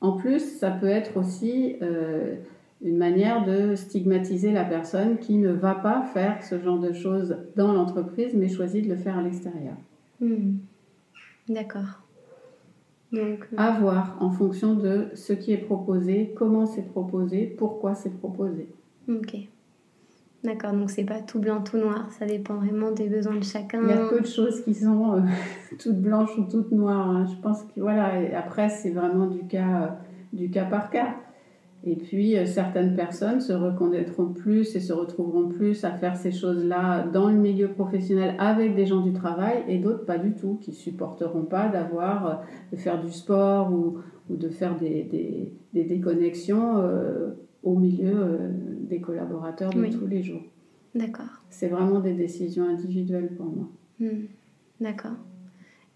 En 0.02 0.12
plus, 0.12 0.60
ça 0.60 0.70
peut 0.70 0.88
être 0.88 1.18
aussi 1.18 1.78
euh, 1.82 2.36
une 2.84 2.98
manière 2.98 3.44
de 3.44 3.74
stigmatiser 3.74 4.52
la 4.52 4.66
personne 4.66 5.18
qui 5.18 5.38
ne 5.38 5.52
va 5.52 5.74
pas 5.74 6.04
faire 6.14 6.44
ce 6.44 6.60
genre 6.60 6.80
de 6.80 6.94
choses 6.94 7.38
dans 7.56 7.74
l'entreprise, 7.74 8.36
mais 8.36 8.50
choisit 8.50 8.84
de 8.84 8.90
le 8.90 8.98
faire 8.98 9.18
à 9.18 9.24
l'extérieur. 9.24 9.74
Hmm. 10.22 10.58
D'accord. 11.48 12.02
Donc, 13.12 13.48
euh, 13.54 13.58
À 13.58 13.80
voir 13.80 14.18
en 14.20 14.32
fonction 14.32 14.76
de 14.76 15.08
ce 15.16 15.34
qui 15.34 15.52
est 15.52 15.58
proposé, 15.58 16.34
comment 16.36 16.66
c'est 16.66 16.88
proposé, 16.92 17.46
pourquoi 17.58 17.96
c'est 17.96 18.16
proposé. 18.16 18.68
Ok. 19.08 19.36
D'accord, 20.44 20.72
donc 20.72 20.90
c'est 20.90 21.04
pas 21.04 21.20
tout 21.20 21.40
blanc, 21.40 21.62
tout 21.62 21.78
noir, 21.78 22.10
ça 22.18 22.26
dépend 22.26 22.56
vraiment 22.56 22.92
des 22.92 23.10
besoins 23.10 23.36
de 23.36 23.44
chacun. 23.44 23.82
Il 23.84 23.90
y 23.90 23.94
a 23.94 24.08
peu 24.08 24.22
de 24.22 24.26
choses 24.26 24.64
qui 24.64 24.74
sont 24.74 25.16
euh, 25.16 25.22
toutes 25.80 26.00
blanches 26.02 26.38
ou 26.38 26.44
toutes 26.44 26.72
noires. 26.72 27.10
Hein. 27.10 27.26
Je 27.26 27.42
pense 27.42 27.64
que 27.64 27.82
voilà, 27.82 28.22
et 28.22 28.34
après 28.34 28.70
c'est 28.70 28.92
vraiment 28.92 29.26
du 29.26 29.46
cas, 29.48 29.82
euh, 29.82 29.88
du 30.32 30.50
cas 30.50 30.64
par 30.66 30.92
cas. 30.92 31.16
Et 31.86 31.96
puis, 31.96 32.38
euh, 32.38 32.46
certaines 32.46 32.96
personnes 32.96 33.40
se 33.40 33.54
reconnaîtront 33.54 34.34
plus 34.34 34.76
et 34.76 34.80
se 34.82 34.92
retrouveront 34.92 35.48
plus 35.48 35.86
à 35.86 35.92
faire 35.92 36.18
ces 36.18 36.32
choses-là 36.32 37.08
dans 37.08 37.30
le 37.30 37.38
milieu 37.38 37.70
professionnel 37.70 38.36
avec 38.38 38.76
des 38.76 38.86
gens 38.86 39.02
du 39.02 39.14
travail 39.14 39.64
et 39.68 39.78
d'autres 39.78 40.06
pas 40.06 40.18
du 40.18 40.34
tout, 40.34 40.58
qui 40.62 40.74
supporteront 40.74 41.46
pas 41.46 41.70
d'avoir, 41.70 42.28
euh, 42.28 42.34
de 42.74 42.78
faire 42.78 43.02
du 43.02 43.12
sport 43.12 43.72
ou, 43.72 44.00
ou 44.30 44.36
de 44.36 44.50
faire 44.50 44.76
des, 44.78 45.04
des, 45.04 45.54
des 45.74 45.84
déconnexions 45.86 46.80
euh, 46.80 47.30
au 47.64 47.78
milieu 47.78 48.40
des 48.90 49.00
collaborateurs 49.00 49.72
de 49.72 49.86
tous 49.86 50.08
les 50.08 50.22
jours. 50.22 50.42
D'accord. 50.96 51.44
C'est 51.50 51.68
vraiment 51.68 52.00
des 52.00 52.14
décisions 52.14 52.68
individuelles 52.68 53.32
pour 53.36 53.46
moi. 53.46 53.68
Hmm. 54.00 54.26
D'accord. 54.82 55.18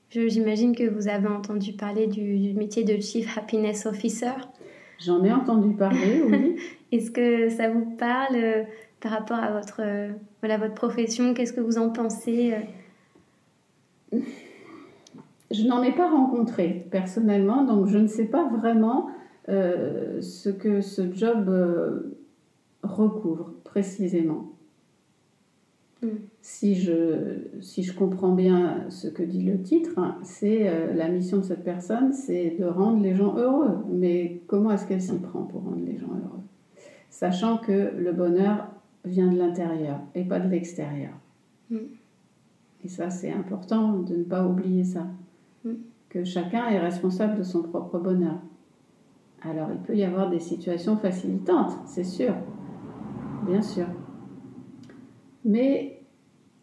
J'imagine 0.10 0.76
que 0.76 0.88
vous 0.88 1.08
avez 1.08 1.28
entendu 1.28 1.74
parler 1.74 2.06
du, 2.08 2.38
du 2.38 2.54
métier 2.54 2.84
de 2.84 3.02
Chief 3.02 3.36
Happiness 3.38 3.88
Officer. 3.88 4.34
J'en 5.00 5.24
ai 5.24 5.32
entendu 5.32 5.76
parler, 5.76 6.24
oui. 6.28 6.56
Est-ce 6.92 7.12
que 7.12 7.50
ça 7.50 7.70
vous 7.70 7.86
parle 7.98 8.36
euh, 8.36 8.64
par 9.02 9.12
rapport 9.12 9.38
à 9.38 9.52
votre, 9.52 9.82
euh, 9.82 10.12
voilà, 10.42 10.58
votre 10.58 10.76
profession? 10.76 11.34
Qu'est-ce 11.34 11.54
que 11.54 11.62
vous 11.62 11.78
en 11.78 11.90
pensez 11.90 12.54
euh? 14.14 14.20
Je 15.52 15.64
n'en 15.64 15.84
ai 15.84 15.92
pas 15.92 16.10
rencontré 16.10 16.88
personnellement, 16.92 17.64
donc 17.64 17.88
je 17.88 17.98
ne 17.98 18.08
sais 18.08 18.26
pas 18.26 18.48
vraiment 18.48 19.10
ce 19.48 20.50
que 20.50 20.82
ce 20.82 21.14
job 21.14 21.52
recouvre 22.82 23.54
précisément. 23.64 24.53
Mm. 26.04 26.08
Si 26.42 26.76
je, 26.76 27.38
si 27.62 27.84
je 27.84 27.98
comprends 27.98 28.34
bien 28.34 28.86
ce 28.90 29.08
que 29.08 29.24
dit 29.24 29.44
le 29.44 29.62
titre, 29.62 29.98
hein, 29.98 30.18
c'est 30.24 30.68
euh, 30.68 30.94
la 30.94 31.08
mission 31.08 31.38
de 31.38 31.44
cette 31.44 31.64
personne, 31.64 32.14
c'est 32.14 32.58
de 32.60 32.66
rendre 32.66 33.02
les 33.02 33.16
gens 33.16 33.36
heureux. 33.38 33.78
Mais 33.90 34.42
comment 34.48 34.72
est-ce 34.72 34.86
qu'elle 34.86 35.02
s'y 35.02 35.18
prend 35.20 35.44
pour 35.44 35.64
rendre 35.64 35.86
les 35.86 35.98
gens 35.98 36.08
heureux? 36.08 36.42
Sachant 37.10 37.58
que 37.58 37.94
le 37.98 38.12
bonheur 38.12 38.68
vient 39.06 39.28
de 39.28 39.38
l'intérieur 39.38 40.00
et 40.16 40.24
pas 40.24 40.40
de 40.40 40.50
l'extérieur. 40.50 41.14
Mm. 41.70 41.78
Et 42.84 42.88
ça, 42.90 43.10
c'est 43.10 43.32
important 43.32 44.00
de 44.00 44.18
ne 44.18 44.24
pas 44.24 44.46
oublier 44.46 44.84
ça. 44.84 45.08
Mm. 45.64 45.74
Que 46.10 46.24
chacun 46.26 46.68
est 46.68 46.80
responsable 46.80 47.38
de 47.38 47.44
son 47.44 47.64
propre 47.64 47.98
bonheur. 47.98 48.40
Alors, 49.42 49.70
il 49.72 49.80
peut 49.80 49.96
y 49.96 50.04
avoir 50.04 50.30
des 50.30 50.40
situations 50.40 50.98
facilitantes, 50.98 51.74
c'est 51.86 52.04
sûr. 52.04 52.34
Bien 53.46 53.62
sûr. 53.62 53.88
Mais 55.46 56.00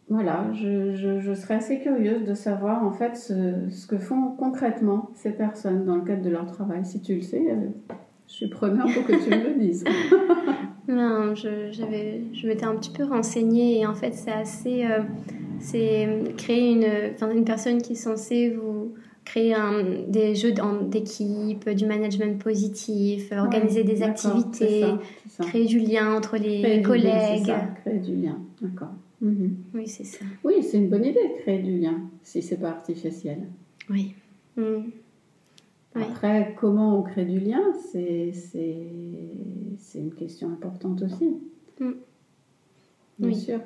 voilà, 0.09 0.51
je, 0.53 1.33
serais 1.33 1.55
assez 1.55 1.79
curieuse 1.79 2.25
de 2.25 2.33
savoir 2.33 2.83
en 2.83 2.91
fait 2.91 3.15
ce, 3.15 3.87
que 3.87 3.97
font 3.97 4.31
concrètement 4.37 5.09
ces 5.15 5.31
personnes 5.31 5.85
dans 5.85 5.95
le 5.95 6.01
cadre 6.01 6.21
de 6.21 6.29
leur 6.29 6.45
travail. 6.45 6.83
Si 6.85 7.01
tu 7.01 7.15
le 7.15 7.21
sais, 7.21 7.45
euh, 7.49 7.95
je 8.27 8.33
suis 8.33 8.49
preneur 8.49 8.87
pour 8.93 9.05
que 9.05 9.23
tu 9.23 9.29
me 9.29 9.49
le 9.49 9.59
dises. 9.59 9.83
non, 10.87 11.33
je, 11.35 11.71
je 11.71 12.47
m'étais 12.47 12.65
un 12.65 12.75
petit 12.75 12.91
peu 12.91 13.03
renseignée 13.03 13.79
et 13.79 13.85
en 13.85 13.93
fait 13.93 14.13
c'est 14.13 14.31
assez... 14.31 14.85
Euh, 14.85 15.01
c'est 15.63 16.07
créer 16.37 16.71
une, 16.71 17.37
une 17.37 17.45
personne 17.45 17.83
qui 17.83 17.93
est 17.93 17.95
censée 17.95 18.49
vous 18.49 18.93
créer 19.31 19.53
un, 19.53 19.81
des 20.09 20.35
jeux 20.35 20.53
d'équipe, 20.89 21.69
du 21.69 21.85
management 21.85 22.37
positif, 22.37 23.31
organiser 23.31 23.85
des 23.85 24.03
activités, 24.03 24.83
créer 25.39 25.65
du 25.65 25.79
lien 25.79 26.13
entre 26.17 26.35
les 26.35 26.81
collègues. 26.81 27.53
créer 27.81 27.99
du 27.99 28.15
lien, 28.15 28.37
d'accord. 28.61 28.93
Mhm. 29.21 29.55
Oui, 29.73 29.87
c'est 29.87 30.03
ça. 30.03 30.25
Oui, 30.43 30.55
c'est 30.61 30.79
une 30.79 30.89
bonne 30.89 31.05
idée 31.05 31.23
de 31.23 31.41
créer 31.41 31.59
du 31.59 31.77
lien, 31.79 31.97
si 32.23 32.41
c'est 32.41 32.57
pas 32.57 32.71
artificiel. 32.71 33.47
Oui. 33.89 34.15
Mhm. 34.57 34.91
Après, 35.95 36.53
comment 36.59 36.99
on 36.99 37.01
crée 37.01 37.25
du 37.25 37.39
lien, 37.39 37.61
c'est 37.93 38.33
une 39.95 40.13
question 40.13 40.49
importante 40.49 41.03
aussi. 41.03 41.37
Mhm. 41.79 41.95
Bien 43.19 43.29
oui. 43.29 43.35
sûr. 43.35 43.59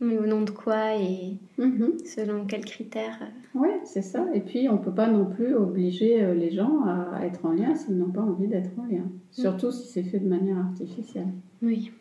Mais 0.00 0.18
au 0.18 0.26
nom 0.26 0.42
de 0.42 0.50
quoi 0.50 0.96
et 0.96 1.36
mhm. 1.56 1.98
selon 2.04 2.44
quels 2.46 2.64
critères 2.64 3.18
euh, 3.22 3.26
Oui, 3.54 3.68
c'est 3.84 4.02
ça. 4.02 4.26
Et 4.34 4.40
puis, 4.40 4.68
on 4.68 4.74
ne 4.74 4.78
peut 4.78 4.94
pas 4.94 5.06
non 5.06 5.24
plus 5.24 5.54
obliger 5.54 6.22
euh, 6.22 6.34
les 6.34 6.50
gens 6.50 6.84
à 6.84 7.24
être 7.24 7.44
en 7.44 7.52
lien 7.52 7.74
s'ils 7.74 7.96
n'ont 7.96 8.10
pas 8.10 8.20
envie 8.20 8.48
d'être 8.48 8.70
en 8.78 8.86
lien. 8.86 9.04
Surtout 9.30 9.70
si 9.70 9.86
c'est 9.86 10.02
fait 10.02 10.18
de 10.18 10.28
manière 10.28 10.58
artificielle. 10.58 11.28
Oui, 11.62 11.92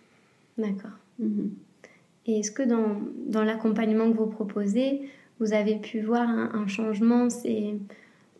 d'accord. 0.58 0.98
Mhm. 1.20 1.52
Et 2.26 2.40
est-ce 2.40 2.52
que 2.52 2.64
dans, 2.64 2.98
dans 3.28 3.44
l'accompagnement 3.44 4.12
que 4.12 4.18
vous 4.18 4.28
proposez, 4.28 5.02
vous 5.40 5.54
avez 5.54 5.76
pu 5.76 6.02
voir 6.02 6.28
un, 6.28 6.68
changement 6.68 7.30
ces 7.30 7.76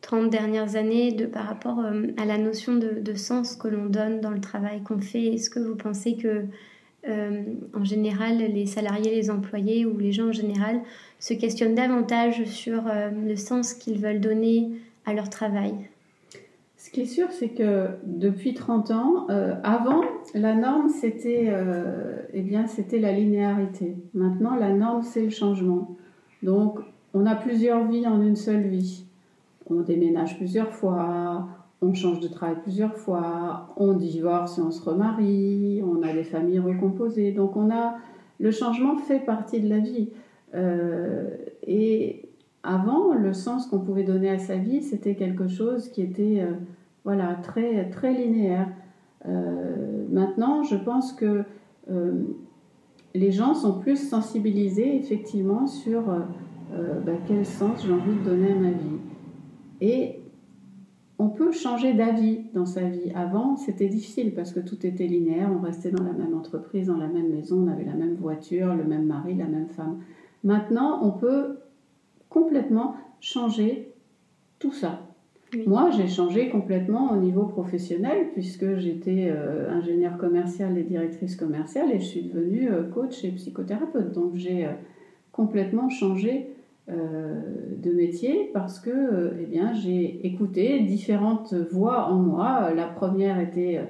30 0.02 0.30
dernières 0.30 0.76
années 0.76 1.12
de, 1.12 1.26
par 1.26 1.46
rapport 1.46 1.80
euh, 1.80 2.08
à 2.18 2.26
la 2.26 2.38
notion 2.38 2.76
de, 2.76 3.00
de 3.00 3.14
sens 3.14 3.56
que 3.56 3.68
l'on 3.68 3.86
donne 3.86 4.20
dans 4.20 4.32
le 4.32 4.42
travail 4.42 4.82
qu'on 4.82 5.00
fait? 5.00 5.26
Est-ce 5.26 5.50
que 5.50 5.60
vous 5.60 5.76
pensez 5.76 6.16
que 6.16 6.46
euh, 7.08 7.44
en 7.74 7.84
général, 7.84 8.38
les 8.38 8.66
salariés, 8.66 9.14
les 9.14 9.30
employés 9.30 9.86
ou 9.86 9.98
les 9.98 10.12
gens 10.12 10.30
en 10.30 10.32
général 10.32 10.82
se 11.20 11.34
questionnent 11.34 11.76
davantage 11.76 12.46
sur 12.46 12.88
euh, 12.88 13.10
le 13.10 13.36
sens 13.36 13.74
qu'ils 13.74 13.98
veulent 13.98 14.22
donner 14.22 14.72
à 15.06 15.14
leur 15.14 15.30
travail. 15.30 15.74
Ce 16.78 16.90
qui 16.90 17.02
est 17.02 17.06
sûr, 17.06 17.28
c'est 17.32 17.50
que 17.50 17.90
depuis 18.06 18.54
30 18.54 18.92
ans, 18.92 19.28
euh, 19.30 19.56
avant, 19.64 20.02
la 20.34 20.54
norme, 20.54 20.90
c'était 20.90 21.52
eh 22.34 22.68
c'était 22.68 23.00
la 23.00 23.12
linéarité. 23.12 23.96
Maintenant, 24.14 24.56
la 24.56 24.74
norme, 24.74 25.04
c'est 25.04 25.24
le 25.24 25.30
changement. 25.30 25.96
Donc, 26.42 26.80
on 27.14 27.26
a 27.26 27.36
plusieurs 27.36 27.86
vies 27.88 28.08
en 28.08 28.22
une 28.22 28.36
seule 28.36 28.68
vie. 28.68 29.06
On 29.70 29.82
déménage 29.82 30.38
plusieurs 30.38 30.74
fois, 30.74 31.48
on 31.84 31.94
change 31.94 32.20
de 32.20 32.28
travail 32.28 32.56
plusieurs 32.62 32.96
fois, 32.96 33.74
on 33.78 33.94
divorce 33.94 34.58
et 34.58 34.62
on 34.62 34.72
se 34.72 34.82
remarie, 34.82 35.82
on 35.84 36.02
a 36.02 36.14
des 36.14 36.24
familles 36.24 36.60
recomposées. 36.60 37.32
Donc, 37.32 37.56
on 37.56 37.70
a 37.70 37.96
le 38.40 38.52
changement 38.52 38.98
fait 38.98 39.20
partie 39.20 39.60
de 39.60 39.70
la 39.70 39.80
vie. 39.80 40.10
Euh, 40.56 41.30
et 41.66 42.30
avant, 42.64 43.14
le 43.14 43.34
sens 43.34 43.68
qu'on 43.68 43.80
pouvait 43.80 44.04
donner 44.04 44.30
à 44.30 44.40
sa 44.40 44.56
vie, 44.56 44.82
c'était 44.82 45.16
quelque 45.16 45.48
chose 45.48 45.90
qui 45.90 46.02
était 46.02 46.42
euh, 46.42 46.54
voilà, 47.04 47.36
très, 47.36 47.90
très 47.90 48.14
linéaire. 48.14 48.70
Euh, 49.26 50.06
maintenant, 50.10 50.64
je 50.64 50.76
pense 50.76 51.14
que 51.14 51.44
les 53.14 53.32
gens 53.32 53.54
sont 53.54 53.80
plus 53.80 53.98
sensibilisés 53.98 54.96
effectivement 54.96 55.68
sur 55.68 56.04
bah, 56.06 57.12
quel 57.28 57.46
sens 57.46 57.86
j'ai 57.86 57.92
envie 57.92 58.16
de 58.16 58.24
donner 58.24 58.54
à 58.54 58.56
ma 58.56 58.70
vie. 58.70 59.00
Et 59.82 60.23
on 61.20 61.30
peut 61.30 61.52
changer 61.52 61.94
d'avis 61.94 62.42
dans 62.54 62.66
sa 62.66 62.82
vie. 62.82 63.12
Avant, 63.16 63.56
c'était 63.56 63.88
difficile 63.88 64.34
parce 64.34 64.52
que 64.52 64.60
tout 64.60 64.86
était 64.86 65.06
linéaire, 65.06 65.50
on 65.56 65.62
restait 65.62 65.92
dans 65.92 66.04
la 66.04 66.14
même 66.14 66.34
entreprise, 66.34 66.88
dans 66.88 66.98
la 66.98 67.08
même 67.08 67.30
maison, 67.30 67.64
on 67.64 67.72
avait 67.72 67.86
la 67.86 67.94
même 67.94 68.16
voiture, 68.16 68.74
le 68.74 68.84
même 68.84 69.06
mari, 69.06 69.36
la 69.36 69.46
même 69.46 69.70
femme. 69.70 70.00
Maintenant, 70.44 71.00
on 71.04 71.12
peut 71.12 71.58
complètement 72.30 72.96
changer 73.20 73.94
tout 74.60 74.74
ça. 74.74 75.00
Moi, 75.68 75.92
j'ai 75.92 76.08
changé 76.08 76.50
complètement 76.50 77.12
au 77.12 77.18
niveau 77.18 77.44
professionnel 77.44 78.30
puisque 78.34 78.78
j'étais 78.78 79.28
euh, 79.30 79.70
ingénieure 79.72 80.18
commerciale 80.18 80.78
et 80.78 80.84
directrice 80.84 81.36
commerciale 81.36 81.92
et 81.92 82.00
je 82.00 82.06
suis 82.06 82.24
devenue 82.24 82.72
euh, 82.72 82.84
coach 82.84 83.24
et 83.24 83.32
psychothérapeute. 83.32 84.12
Donc 84.14 84.36
j'ai 84.36 84.66
euh, 84.66 84.72
complètement 85.32 85.90
changé 85.90 86.48
de 86.88 87.92
métier 87.92 88.50
parce 88.54 88.80
que 88.80 89.34
eh 89.40 89.46
bien, 89.46 89.74
j'ai 89.74 90.26
écouté 90.28 90.82
différentes 90.82 91.54
voix 91.54 92.08
en 92.08 92.16
moi. 92.16 92.74
La 92.74 92.88
première 92.88 93.40
était 93.40 93.82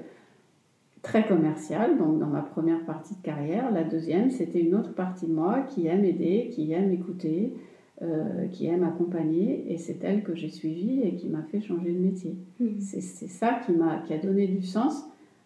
très 1.03 1.27
commerciale, 1.27 1.97
donc 1.97 2.17
dans 2.17 2.27
ma 2.27 2.41
première 2.41 2.83
partie 2.85 3.15
de 3.15 3.21
carrière. 3.21 3.71
La 3.71 3.83
deuxième, 3.83 4.31
c'était 4.31 4.61
une 4.61 4.73
autre 4.73 4.93
partie 4.93 5.27
de 5.27 5.33
moi 5.33 5.61
qui 5.61 5.85
aime 5.85 6.03
aider, 6.05 6.49
qui 6.51 6.71
aime 6.71 6.91
écouter, 6.91 7.53
euh, 8.01 8.47
qui 8.47 8.65
aime 8.65 8.83
accompagner, 8.83 9.71
et 9.71 9.77
c'est 9.77 10.03
elle 10.03 10.23
que 10.23 10.33
j'ai 10.33 10.49
suivie 10.49 11.01
et 11.03 11.15
qui 11.15 11.27
m'a 11.27 11.43
fait 11.43 11.61
changer 11.61 11.91
de 11.91 11.99
métier. 11.99 12.35
Hmm. 12.59 12.79
C'est 12.79 13.01
ça 13.01 13.59
qui, 13.65 13.73
a, 13.73 13.97
qui 14.07 14.13
a 14.13 14.17
donné 14.17 14.47
du 14.47 14.63
sens 14.63 15.03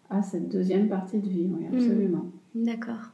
à 0.08 0.22
cette 0.22 0.48
deuxième 0.48 0.88
partie 0.88 1.18
de 1.18 1.28
vie, 1.28 1.50
oui, 1.52 1.66
hmm. 1.66 1.74
absolument. 1.74 2.24
D'accord. 2.54 3.12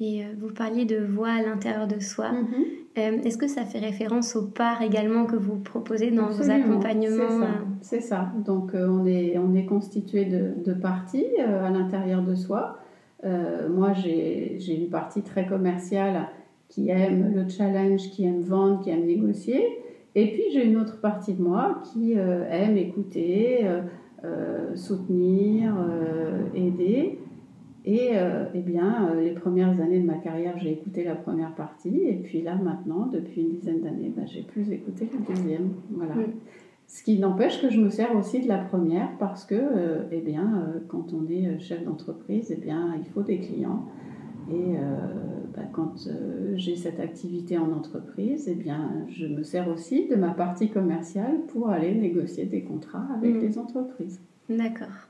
Et 0.00 0.24
euh, 0.24 0.28
vous 0.38 0.52
parliez 0.52 0.84
de 0.84 0.98
voix 0.98 1.30
à 1.30 1.42
l'intérieur 1.42 1.86
de 1.86 2.00
soi. 2.00 2.32
Mm-hmm. 2.32 2.64
Euh, 2.96 3.18
est-ce 3.24 3.38
que 3.38 3.48
ça 3.48 3.64
fait 3.64 3.80
référence 3.80 4.36
aux 4.36 4.46
parts 4.46 4.82
également 4.82 5.26
que 5.26 5.36
vous 5.36 5.56
proposez 5.56 6.10
dans 6.10 6.28
vos 6.28 6.50
accompagnements 6.50 7.46
C'est 7.80 8.00
ça. 8.00 8.32
Donc 8.44 8.70
on, 8.74 9.04
est, 9.04 9.36
on 9.38 9.54
est 9.54 9.66
constitué 9.66 10.24
de, 10.26 10.54
de 10.64 10.74
parties 10.74 11.26
à 11.40 11.70
l'intérieur 11.70 12.22
de 12.22 12.34
soi. 12.34 12.78
moi, 13.22 13.92
j'ai 13.94 14.74
une 14.74 14.90
partie 14.90 15.22
très 15.22 15.46
commerciale 15.46 16.28
qui 16.68 16.90
aime 16.90 17.32
le 17.34 17.48
challenge, 17.48 18.10
qui 18.10 18.24
aime 18.24 18.40
vendre, 18.40 18.80
qui 18.80 18.90
aime 18.90 19.06
négocier. 19.06 19.62
Et 20.14 20.32
puis 20.32 20.44
j'ai 20.52 20.64
une 20.64 20.76
autre 20.76 21.00
partie 21.00 21.34
de 21.34 21.42
moi 21.42 21.80
qui 21.92 22.18
euh, 22.18 22.48
aime 22.50 22.76
écouter, 22.76 23.60
euh, 23.62 23.82
euh, 24.24 24.74
soutenir, 24.76 25.74
aider. 26.54 27.18
Et 27.86 28.12
eh 28.54 28.60
bien, 28.60 29.14
les 29.14 29.32
premières 29.32 29.78
années 29.80 30.00
de 30.00 30.06
ma 30.06 30.14
carrière, 30.14 30.56
j'ai 30.58 30.72
écouté 30.72 31.04
la 31.04 31.14
première 31.14 31.54
partie. 31.54 32.00
Et 32.00 32.14
puis 32.14 32.40
là, 32.40 32.56
maintenant, 32.56 33.06
depuis 33.06 33.42
une 33.42 33.50
dizaine 33.50 33.82
d'années, 33.82 34.10
ben, 34.16 34.26
j'ai 34.26 34.40
plus 34.40 34.72
écouté 34.72 35.06
la 35.12 35.34
deuxième. 35.34 35.68
Voilà. 35.90 36.14
Ce 36.86 37.02
qui 37.02 37.18
n'empêche 37.18 37.60
que 37.60 37.68
je 37.68 37.78
me 37.78 37.90
sers 37.90 38.16
aussi 38.16 38.40
de 38.40 38.48
la 38.48 38.56
première 38.56 39.10
parce 39.18 39.44
que, 39.44 40.06
eh 40.10 40.20
bien, 40.22 40.72
quand 40.88 41.12
on 41.12 41.30
est 41.30 41.58
chef 41.58 41.84
d'entreprise, 41.84 42.50
eh 42.50 42.60
bien, 42.60 42.94
il 42.98 43.04
faut 43.04 43.22
des 43.22 43.38
clients. 43.38 43.84
Et 44.50 44.78
bah, 45.54 45.62
quand 45.72 46.08
euh, 46.08 46.54
j'ai 46.56 46.74
cette 46.74 46.98
activité 46.98 47.58
en 47.58 47.70
entreprise, 47.70 48.48
eh 48.48 48.54
bien, 48.54 48.90
je 49.08 49.26
me 49.26 49.44
sers 49.44 49.68
aussi 49.68 50.08
de 50.08 50.16
ma 50.16 50.30
partie 50.30 50.68
commerciale 50.68 51.42
pour 51.48 51.70
aller 51.70 51.94
négocier 51.94 52.44
des 52.46 52.62
contrats 52.62 53.06
avec 53.16 53.36
mm. 53.36 53.40
les 53.40 53.58
entreprises. 53.58 54.20
D'accord. 54.48 55.08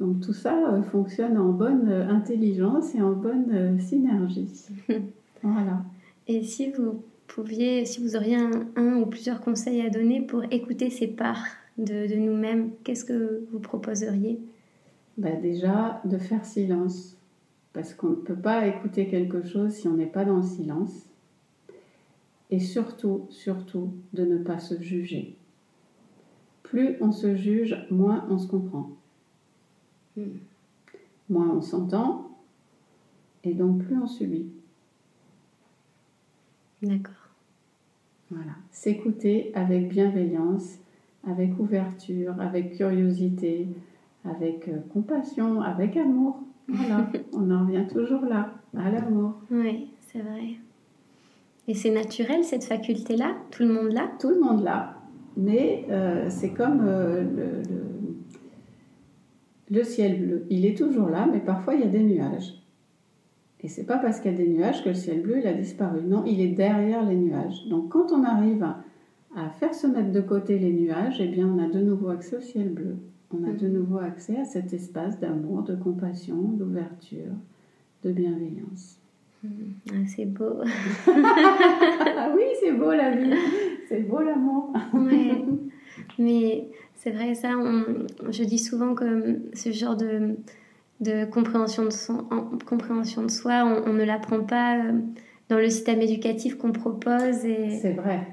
Donc 0.00 0.20
tout 0.20 0.32
ça 0.32 0.72
euh, 0.72 0.82
fonctionne 0.82 1.36
en 1.36 1.50
bonne 1.50 1.88
euh, 1.88 2.08
intelligence 2.08 2.94
et 2.94 3.02
en 3.02 3.12
bonne 3.12 3.78
synergie. 3.80 4.48
voilà. 5.42 5.84
Et 6.26 6.42
si 6.42 6.70
vous 6.72 7.02
pouviez, 7.26 7.84
si 7.84 8.02
vous 8.02 8.16
auriez 8.16 8.36
un, 8.36 8.96
ou 8.96 9.06
plusieurs 9.06 9.40
conseils 9.40 9.82
à 9.82 9.90
donner 9.90 10.22
pour 10.22 10.42
écouter 10.50 10.90
ces 10.90 11.06
parts 11.06 11.44
de, 11.78 12.06
de 12.06 12.16
nous-mêmes, 12.16 12.70
qu'est-ce 12.82 13.04
que 13.04 13.44
vous 13.52 13.60
proposeriez? 13.60 14.40
Bah 15.18 15.32
Déjà, 15.32 16.00
de 16.04 16.16
faire 16.16 16.44
silence 16.44 17.16
parce 17.72 17.94
qu'on 17.94 18.10
ne 18.10 18.14
peut 18.14 18.36
pas 18.36 18.66
écouter 18.66 19.06
quelque 19.06 19.42
chose 19.42 19.72
si 19.72 19.86
on 19.86 19.94
n'est 19.94 20.06
pas 20.06 20.24
dans 20.24 20.38
le 20.38 20.42
silence. 20.42 21.06
Et 22.50 22.58
surtout, 22.58 23.26
surtout, 23.30 23.92
de 24.12 24.24
ne 24.24 24.38
pas 24.38 24.58
se 24.58 24.80
juger. 24.80 25.36
Plus 26.64 26.96
on 27.00 27.12
se 27.12 27.36
juge, 27.36 27.76
moins 27.90 28.26
on 28.28 28.38
se 28.38 28.48
comprend. 28.48 28.90
Moins 31.28 31.50
on 31.50 31.60
s'entend, 31.60 32.30
et 33.44 33.54
donc 33.54 33.84
plus 33.84 33.96
on 33.96 34.06
subit. 34.06 34.46
D'accord. 36.82 37.14
Voilà. 38.30 38.52
S'écouter 38.70 39.52
avec 39.54 39.88
bienveillance, 39.88 40.78
avec 41.26 41.58
ouverture, 41.58 42.34
avec 42.40 42.76
curiosité, 42.76 43.68
avec 44.24 44.68
euh, 44.68 44.78
compassion, 44.92 45.60
avec 45.62 45.96
amour. 45.96 46.40
Voilà, 46.68 47.06
on 47.32 47.50
en 47.50 47.66
revient 47.66 47.86
toujours 47.92 48.24
là, 48.24 48.54
à 48.76 48.90
l'amour. 48.90 49.34
Oui, 49.50 49.88
c'est 50.00 50.20
vrai. 50.20 50.56
Et 51.68 51.74
c'est 51.74 51.90
naturel 51.90 52.44
cette 52.44 52.64
faculté-là? 52.64 53.36
Tout 53.50 53.64
le 53.64 53.72
monde 53.72 53.92
là 53.92 54.10
Tout 54.18 54.30
le 54.30 54.40
monde 54.40 54.62
là. 54.62 54.96
Mais 55.36 55.86
euh, 55.90 56.26
c'est 56.28 56.50
comme 56.50 56.82
euh, 56.84 57.22
le, 57.22 57.62
le, 57.68 57.99
ciel 59.82 60.20
bleu. 60.20 60.46
Il 60.50 60.66
est 60.66 60.76
toujours 60.76 61.08
là, 61.08 61.28
mais 61.30 61.40
parfois 61.40 61.74
il 61.74 61.80
y 61.80 61.84
a 61.84 61.88
des 61.88 62.02
nuages. 62.02 62.54
Et 63.62 63.68
c'est 63.68 63.84
pas 63.84 63.98
parce 63.98 64.20
qu'il 64.20 64.30
y 64.30 64.34
a 64.34 64.36
des 64.36 64.48
nuages 64.48 64.82
que 64.82 64.88
le 64.88 64.94
ciel 64.94 65.22
bleu 65.22 65.38
il 65.38 65.46
a 65.46 65.52
disparu. 65.52 66.02
Non, 66.02 66.24
il 66.26 66.40
est 66.40 66.48
derrière 66.48 67.04
les 67.04 67.16
nuages. 67.16 67.66
Donc 67.68 67.90
quand 67.90 68.12
on 68.12 68.24
arrive 68.24 68.62
à, 68.62 68.82
à 69.36 69.50
faire 69.50 69.74
se 69.74 69.86
mettre 69.86 70.12
de 70.12 70.20
côté 70.20 70.58
les 70.58 70.72
nuages, 70.72 71.20
eh 71.20 71.28
bien 71.28 71.46
on 71.46 71.58
a 71.58 71.68
de 71.68 71.80
nouveau 71.80 72.08
accès 72.08 72.36
au 72.36 72.40
ciel 72.40 72.70
bleu 72.70 72.96
on 73.32 73.44
a 73.44 73.52
de 73.52 73.68
mm. 73.68 73.72
nouveau 73.72 73.98
accès 73.98 74.36
à 74.36 74.44
cet 74.44 74.72
espace 74.72 75.18
d'amour, 75.20 75.62
de 75.62 75.76
compassion, 75.76 76.36
d'ouverture, 76.36 77.32
de 78.02 78.12
bienveillance. 78.12 78.98
Mm. 79.42 79.48
Ah, 79.90 80.06
c'est 80.06 80.26
beau. 80.26 80.60
ah 81.06 82.32
oui, 82.34 82.42
c'est 82.60 82.72
beau 82.72 82.92
la 82.92 83.14
vie. 83.14 83.34
C'est 83.88 84.00
beau 84.00 84.20
l'amour. 84.20 84.72
Mais 86.18 86.68
c'est 86.94 87.10
vrai, 87.10 87.34
ça, 87.34 87.50
je 88.30 88.44
dis 88.44 88.58
souvent 88.58 88.94
que 88.94 89.40
ce 89.54 89.70
genre 89.72 89.96
de, 89.96 90.36
de 91.00 91.24
compréhension, 91.24 91.84
de 91.84 91.90
son, 91.90 92.26
compréhension 92.66 93.22
de 93.22 93.30
soi, 93.30 93.64
on, 93.86 93.92
ne 93.92 94.04
l'apprend 94.04 94.44
pas 94.44 94.78
euh, 94.78 94.92
dans 95.48 95.58
le 95.58 95.70
système 95.70 96.02
éducatif 96.02 96.56
qu'on 96.56 96.72
propose. 96.72 97.44
Et... 97.44 97.78
C'est 97.80 97.92
vrai. 97.92 98.26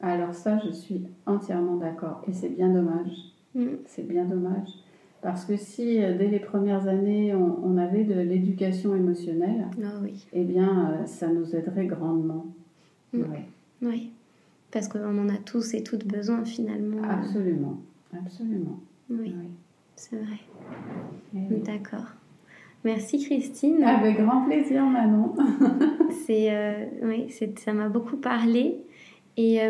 Alors 0.00 0.34
ça, 0.34 0.58
je 0.66 0.72
suis 0.72 1.02
entièrement 1.26 1.76
d'accord. 1.76 2.22
Et 2.28 2.32
c'est 2.32 2.48
bien 2.48 2.70
dommage. 2.70 3.12
Mm. 3.54 3.66
C'est 3.86 4.06
bien 4.06 4.24
dommage. 4.24 4.68
Parce 5.22 5.44
que 5.44 5.56
si 5.56 6.02
euh, 6.02 6.16
dès 6.18 6.28
les 6.28 6.40
premières 6.40 6.86
années 6.86 7.34
on, 7.34 7.78
avait 7.78 8.04
de 8.04 8.20
l'éducation 8.20 8.94
émotionnelle, 8.94 9.68
oui. 10.02 10.26
eh 10.34 10.44
bien 10.44 10.90
euh, 10.90 11.06
ça 11.06 11.28
nous 11.28 11.56
aiderait 11.56 11.86
grandement. 11.86 12.46
Mm. 13.12 13.22
Oui, 13.82 14.12
parce 14.74 14.88
qu'on 14.88 15.18
en 15.18 15.28
a 15.30 15.38
tous 15.38 15.72
et 15.72 15.82
toutes 15.82 16.06
besoin 16.06 16.44
finalement. 16.44 17.02
Absolument, 17.08 17.78
absolument. 18.12 18.80
Oui, 19.08 19.34
c'est 19.96 20.16
vrai. 20.16 20.40
Eh 21.34 21.54
D'accord. 21.60 22.12
Merci 22.84 23.24
Christine. 23.24 23.82
Avec 23.82 24.18
grand 24.18 24.44
plaisir 24.44 24.84
Manon. 24.84 25.34
c'est 26.26 26.48
euh, 26.50 26.84
oui, 27.02 27.32
ça 27.56 27.72
m'a 27.72 27.88
beaucoup 27.88 28.18
parlé 28.18 28.76
et 29.38 29.60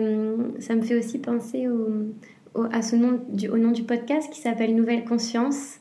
ça 0.59 0.75
me 0.75 0.83
fait 0.83 0.99
aussi 0.99 1.21
penser 1.21 1.69
au 1.69 2.09
à 2.73 2.83
ce 2.83 2.97
nom 2.97 3.21
du, 3.29 3.49
au 3.49 3.59
nom 3.59 3.71
du 3.71 3.83
podcast 3.83 4.33
qui 4.33 4.41
s'appelle 4.41 4.75
Nouvelle 4.75 5.05
Conscience. 5.05 5.81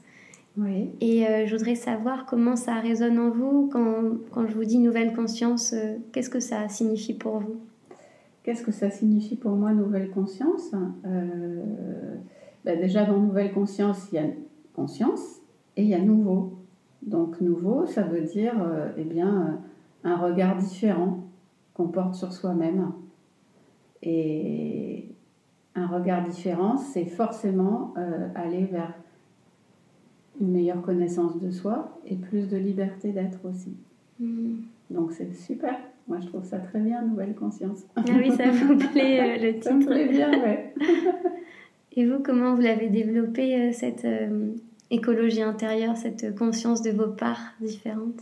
Oui. 0.57 0.89
Et 1.01 1.27
euh, 1.27 1.45
je 1.47 1.55
voudrais 1.55 1.75
savoir 1.75 2.25
comment 2.25 2.55
ça 2.55 2.75
résonne 2.75 3.17
en 3.17 3.29
vous 3.29 3.69
quand, 3.71 4.17
quand 4.31 4.47
je 4.47 4.53
vous 4.53 4.65
dis 4.65 4.77
Nouvelle 4.77 5.13
Conscience. 5.13 5.73
Euh, 5.73 5.97
qu'est-ce 6.11 6.29
que 6.29 6.39
ça 6.39 6.69
signifie 6.69 7.13
pour 7.13 7.39
vous? 7.39 7.59
Qu'est-ce 8.43 8.63
que 8.63 8.73
ça 8.73 8.89
signifie 8.89 9.37
pour 9.37 9.53
moi, 9.53 9.71
Nouvelle 9.71 10.11
Conscience? 10.11 10.75
Euh, 11.05 11.63
ben, 12.65 12.79
Déjà, 12.79 13.05
dans 13.05 13.17
nouvelle 13.17 13.53
conscience, 13.53 14.09
il 14.11 14.15
y 14.15 14.17
a 14.19 14.25
conscience 14.75 15.41
et 15.77 15.83
il 15.83 15.87
y 15.87 15.95
a 15.95 15.99
nouveau. 15.99 16.57
Donc, 17.01 17.39
nouveau, 17.39 17.85
ça 17.85 18.03
veut 18.03 18.21
dire 18.21 18.53
euh, 18.61 18.89
eh 18.97 19.05
bien, 19.05 19.61
un 20.03 20.17
regard 20.17 20.57
différent 20.57 21.23
qu'on 21.73 21.87
porte 21.87 22.15
sur 22.15 22.33
soi-même. 22.33 22.91
Et 24.01 25.05
un 25.75 25.87
regard 25.87 26.27
différent, 26.27 26.75
c'est 26.75 27.05
forcément 27.05 27.93
euh, 27.97 28.27
aller 28.35 28.65
vers 28.65 28.93
une 30.41 30.51
meilleure 30.51 30.81
connaissance 30.81 31.39
de 31.39 31.49
soi 31.49 31.97
et 32.05 32.15
plus 32.15 32.49
de 32.49 32.57
liberté 32.57 33.13
d'être 33.13 33.39
aussi. 33.45 33.77
Hmm. 34.19 34.55
Donc 34.89 35.13
c'est 35.13 35.33
super. 35.33 35.75
Moi, 36.07 36.19
je 36.21 36.27
trouve 36.27 36.43
ça 36.43 36.59
très 36.59 36.79
bien, 36.79 37.01
Nouvelle 37.03 37.35
Conscience. 37.35 37.83
Ah 37.95 38.01
oui, 38.17 38.31
ça 38.31 38.51
vous 38.51 38.77
plaît 38.77 39.37
euh, 39.37 39.43
le 39.43 39.53
titre. 39.53 39.63
Ça 39.63 39.73
me 39.73 39.85
plaît 39.85 40.07
bien, 40.07 40.31
ouais. 40.31 40.73
et 41.93 42.05
vous, 42.05 42.19
comment 42.21 42.55
vous 42.55 42.61
l'avez 42.61 42.89
développé, 42.89 43.55
euh, 43.55 43.71
cette 43.71 44.05
écologie 44.91 45.41
intérieure, 45.41 45.97
cette 45.97 46.37
conscience 46.37 46.81
de 46.81 46.91
vos 46.91 47.07
parts 47.07 47.53
différentes? 47.61 48.21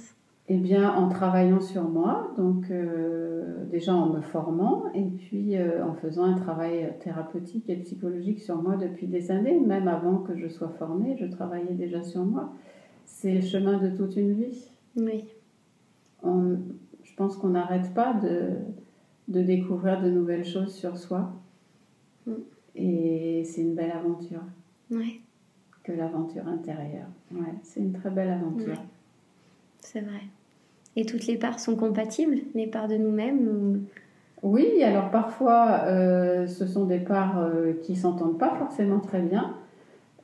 Eh 0.54 0.58
bien, 0.58 0.94
en 0.94 1.08
travaillant 1.08 1.62
sur 1.62 1.84
moi, 1.84 2.34
donc 2.38 2.70
euh, 2.72 3.64
déjà 3.72 3.94
en 3.94 4.08
me 4.08 4.20
formant 4.20 4.84
et 4.94 5.06
puis 5.06 5.56
euh, 5.56 5.82
en 5.86 5.94
faisant 5.94 6.26
un 6.26 6.34
travail 6.34 6.94
thérapeutique 7.00 7.70
et 7.70 7.78
psychologique 7.78 8.42
sur 8.42 8.62
moi 8.62 8.76
depuis 8.76 9.08
des 9.08 9.32
années, 9.32 9.58
même 9.60 9.88
avant 9.88 10.18
que 10.18 10.36
je 10.36 10.50
sois 10.50 10.68
formée, 10.78 11.16
je 11.18 11.26
travaillais 11.26 11.74
déjà 11.74 12.04
sur 12.04 12.26
moi. 12.26 12.52
C'est 13.06 13.36
le 13.36 13.40
chemin 13.40 13.78
de 13.78 13.96
toute 13.96 14.18
une 14.18 14.34
vie. 14.34 14.70
Oui. 14.98 15.24
Pense 17.22 17.38
qu'on 17.38 17.50
n'arrête 17.50 17.94
pas 17.94 18.14
de, 18.14 18.54
de, 19.28 19.44
découvrir 19.44 20.02
de 20.02 20.10
nouvelles 20.10 20.44
choses 20.44 20.74
sur 20.74 20.98
soi. 20.98 21.32
Mm. 22.26 22.32
Et 22.76 23.44
c'est 23.46 23.62
une 23.62 23.76
belle 23.76 23.92
aventure. 23.92 24.42
Oui. 24.90 25.22
Que 25.84 25.92
l'aventure 25.92 26.48
intérieure. 26.48 27.10
Ouais, 27.32 27.54
c'est 27.62 27.80
une 27.80 27.94
très 27.94 28.10
belle 28.10 28.32
aventure. 28.32 28.82
C'est 29.82 30.02
vrai. 30.02 30.22
Et 30.96 31.06
toutes 31.06 31.28
les 31.28 31.38
parts 31.38 31.60
sont 31.60 31.76
compatibles, 31.76 32.40
les 32.56 32.66
parts 32.66 32.88
de 32.88 32.98
nous-mêmes 32.98 33.86
Oui, 34.42 34.82
alors 34.82 35.12
parfois 35.12 35.82
euh, 35.86 36.48
ce 36.48 36.66
sont 36.66 36.86
des 36.86 37.00
parts 37.00 37.38
euh, 37.38 37.74
qui 37.84 37.96
s'entendent 37.96 38.40
pas 38.40 38.56
forcément 38.56 39.00
très 39.00 39.22
bien, 39.22 39.56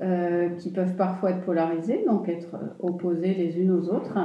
euh, 0.02 0.50
qui 0.50 0.72
peuvent 0.72 0.96
parfois 0.96 1.32
être 1.32 1.42
polarisées, 1.42 2.04
donc 2.06 2.30
être 2.30 2.56
opposées 2.80 3.34
les 3.34 3.60
unes 3.60 3.72
aux 3.72 3.90
autres. 3.90 4.18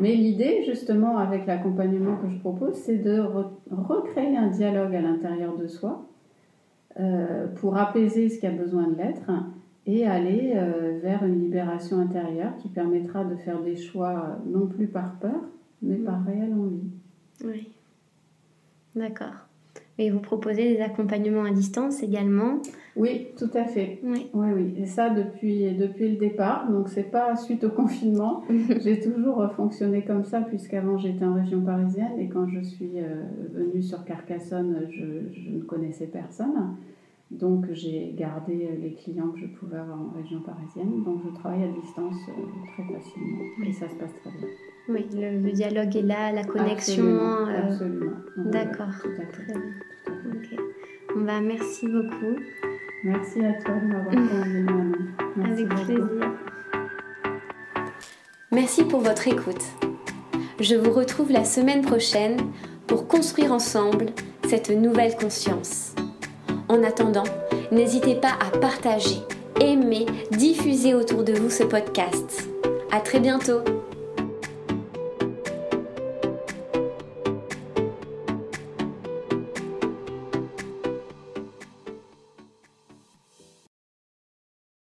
Mais 0.00 0.14
l'idée, 0.14 0.62
justement, 0.64 1.18
avec 1.18 1.46
l'accompagnement 1.46 2.16
que 2.16 2.28
je 2.28 2.38
propose, 2.38 2.74
c'est 2.74 2.98
de 2.98 3.22
recréer 3.70 4.36
un 4.36 4.48
dialogue 4.48 4.94
à 4.94 5.00
l'intérieur 5.00 5.56
de 5.56 5.66
soi 5.66 6.04
pour 7.56 7.78
apaiser 7.78 8.28
ce 8.28 8.38
qui 8.38 8.46
a 8.46 8.50
besoin 8.50 8.88
de 8.88 8.96
l'être 8.96 9.30
et 9.86 10.06
aller 10.06 10.54
vers 11.02 11.24
une 11.24 11.40
libération 11.40 12.00
intérieure 12.00 12.54
qui 12.58 12.68
permettra 12.68 13.24
de 13.24 13.36
faire 13.36 13.62
des 13.62 13.76
choix 13.76 14.38
non 14.46 14.66
plus 14.66 14.88
par 14.88 15.14
peur, 15.20 15.40
mais 15.80 15.96
par 15.96 16.22
réelle 16.24 16.52
envie. 16.52 16.90
Oui. 17.44 17.72
D'accord. 18.94 19.48
Et 19.98 20.10
vous 20.10 20.20
proposez 20.20 20.74
des 20.74 20.80
accompagnements 20.80 21.44
à 21.44 21.50
distance 21.50 22.02
également 22.02 22.60
Oui, 22.96 23.28
tout 23.36 23.50
à 23.54 23.64
fait. 23.64 24.00
Oui, 24.02 24.30
oui. 24.32 24.46
oui. 24.54 24.74
Et 24.78 24.86
ça 24.86 25.10
depuis, 25.10 25.70
depuis 25.74 26.08
le 26.08 26.16
départ. 26.16 26.70
Donc, 26.70 26.88
c'est 26.88 27.10
pas 27.10 27.36
suite 27.36 27.64
au 27.64 27.70
confinement. 27.80 28.42
j'ai 28.82 29.00
toujours 29.00 29.46
fonctionné 29.52 30.02
comme 30.02 30.24
ça, 30.24 30.40
puisqu'avant 30.40 30.96
j'étais 30.96 31.24
en 31.24 31.34
région 31.34 31.60
parisienne 31.60 32.18
et 32.18 32.28
quand 32.28 32.48
je 32.48 32.60
suis 32.60 32.92
euh, 32.96 33.24
venue 33.52 33.82
sur 33.82 34.04
Carcassonne, 34.04 34.88
je, 34.90 35.32
je 35.32 35.50
ne 35.50 35.60
connaissais 35.62 36.06
personne. 36.06 36.76
Donc 37.32 37.64
j'ai 37.72 38.12
gardé 38.14 38.68
les 38.78 38.94
clients 38.94 39.30
que 39.30 39.40
je 39.40 39.46
pouvais 39.46 39.78
avoir 39.78 39.98
en 39.98 40.10
région 40.10 40.40
parisienne. 40.40 41.02
Donc 41.02 41.22
je 41.24 41.34
travaille 41.38 41.64
à 41.64 41.68
distance 41.68 42.16
euh, 42.28 42.42
très 42.72 42.82
facilement 42.82 43.42
et 43.64 43.72
ça 43.72 43.88
se 43.88 43.94
passe 43.94 44.12
très 44.20 44.30
bien. 44.30 44.48
Oui, 44.88 45.06
le, 45.14 45.50
dialogue 45.50 45.96
est 45.96 46.02
là, 46.02 46.32
la 46.32 46.44
connexion. 46.44 47.18
Absolument. 47.46 48.12
Euh, 48.38 48.50
d'accord. 48.50 48.90
Très 48.98 49.44
bien. 49.46 49.62
Ok. 50.34 50.60
On 51.16 51.20
va 51.20 51.40
merci 51.40 51.86
beaucoup. 51.86 52.38
Merci 53.04 53.44
à 53.44 53.54
toi 53.54 53.74
de 53.76 53.86
m'avoir 53.86 54.14
convié. 54.14 55.50
Avec 55.50 55.68
plaisir. 55.68 56.08
Merci 58.50 58.84
pour 58.84 59.00
votre 59.00 59.26
écoute. 59.26 59.64
Je 60.60 60.74
vous 60.74 60.92
retrouve 60.92 61.32
la 61.32 61.44
semaine 61.44 61.80
prochaine 61.80 62.36
pour 62.86 63.08
construire 63.08 63.52
ensemble 63.52 64.06
cette 64.46 64.70
nouvelle 64.70 65.16
conscience. 65.16 65.91
En 66.72 66.82
attendant, 66.84 67.24
n'hésitez 67.70 68.14
pas 68.14 68.32
à 68.40 68.56
partager, 68.56 69.18
aimer, 69.60 70.06
diffuser 70.30 70.94
autour 70.94 71.22
de 71.22 71.34
vous 71.34 71.50
ce 71.50 71.64
podcast. 71.64 72.48
À 72.90 73.00
très 73.00 73.20
bientôt! 73.20 73.60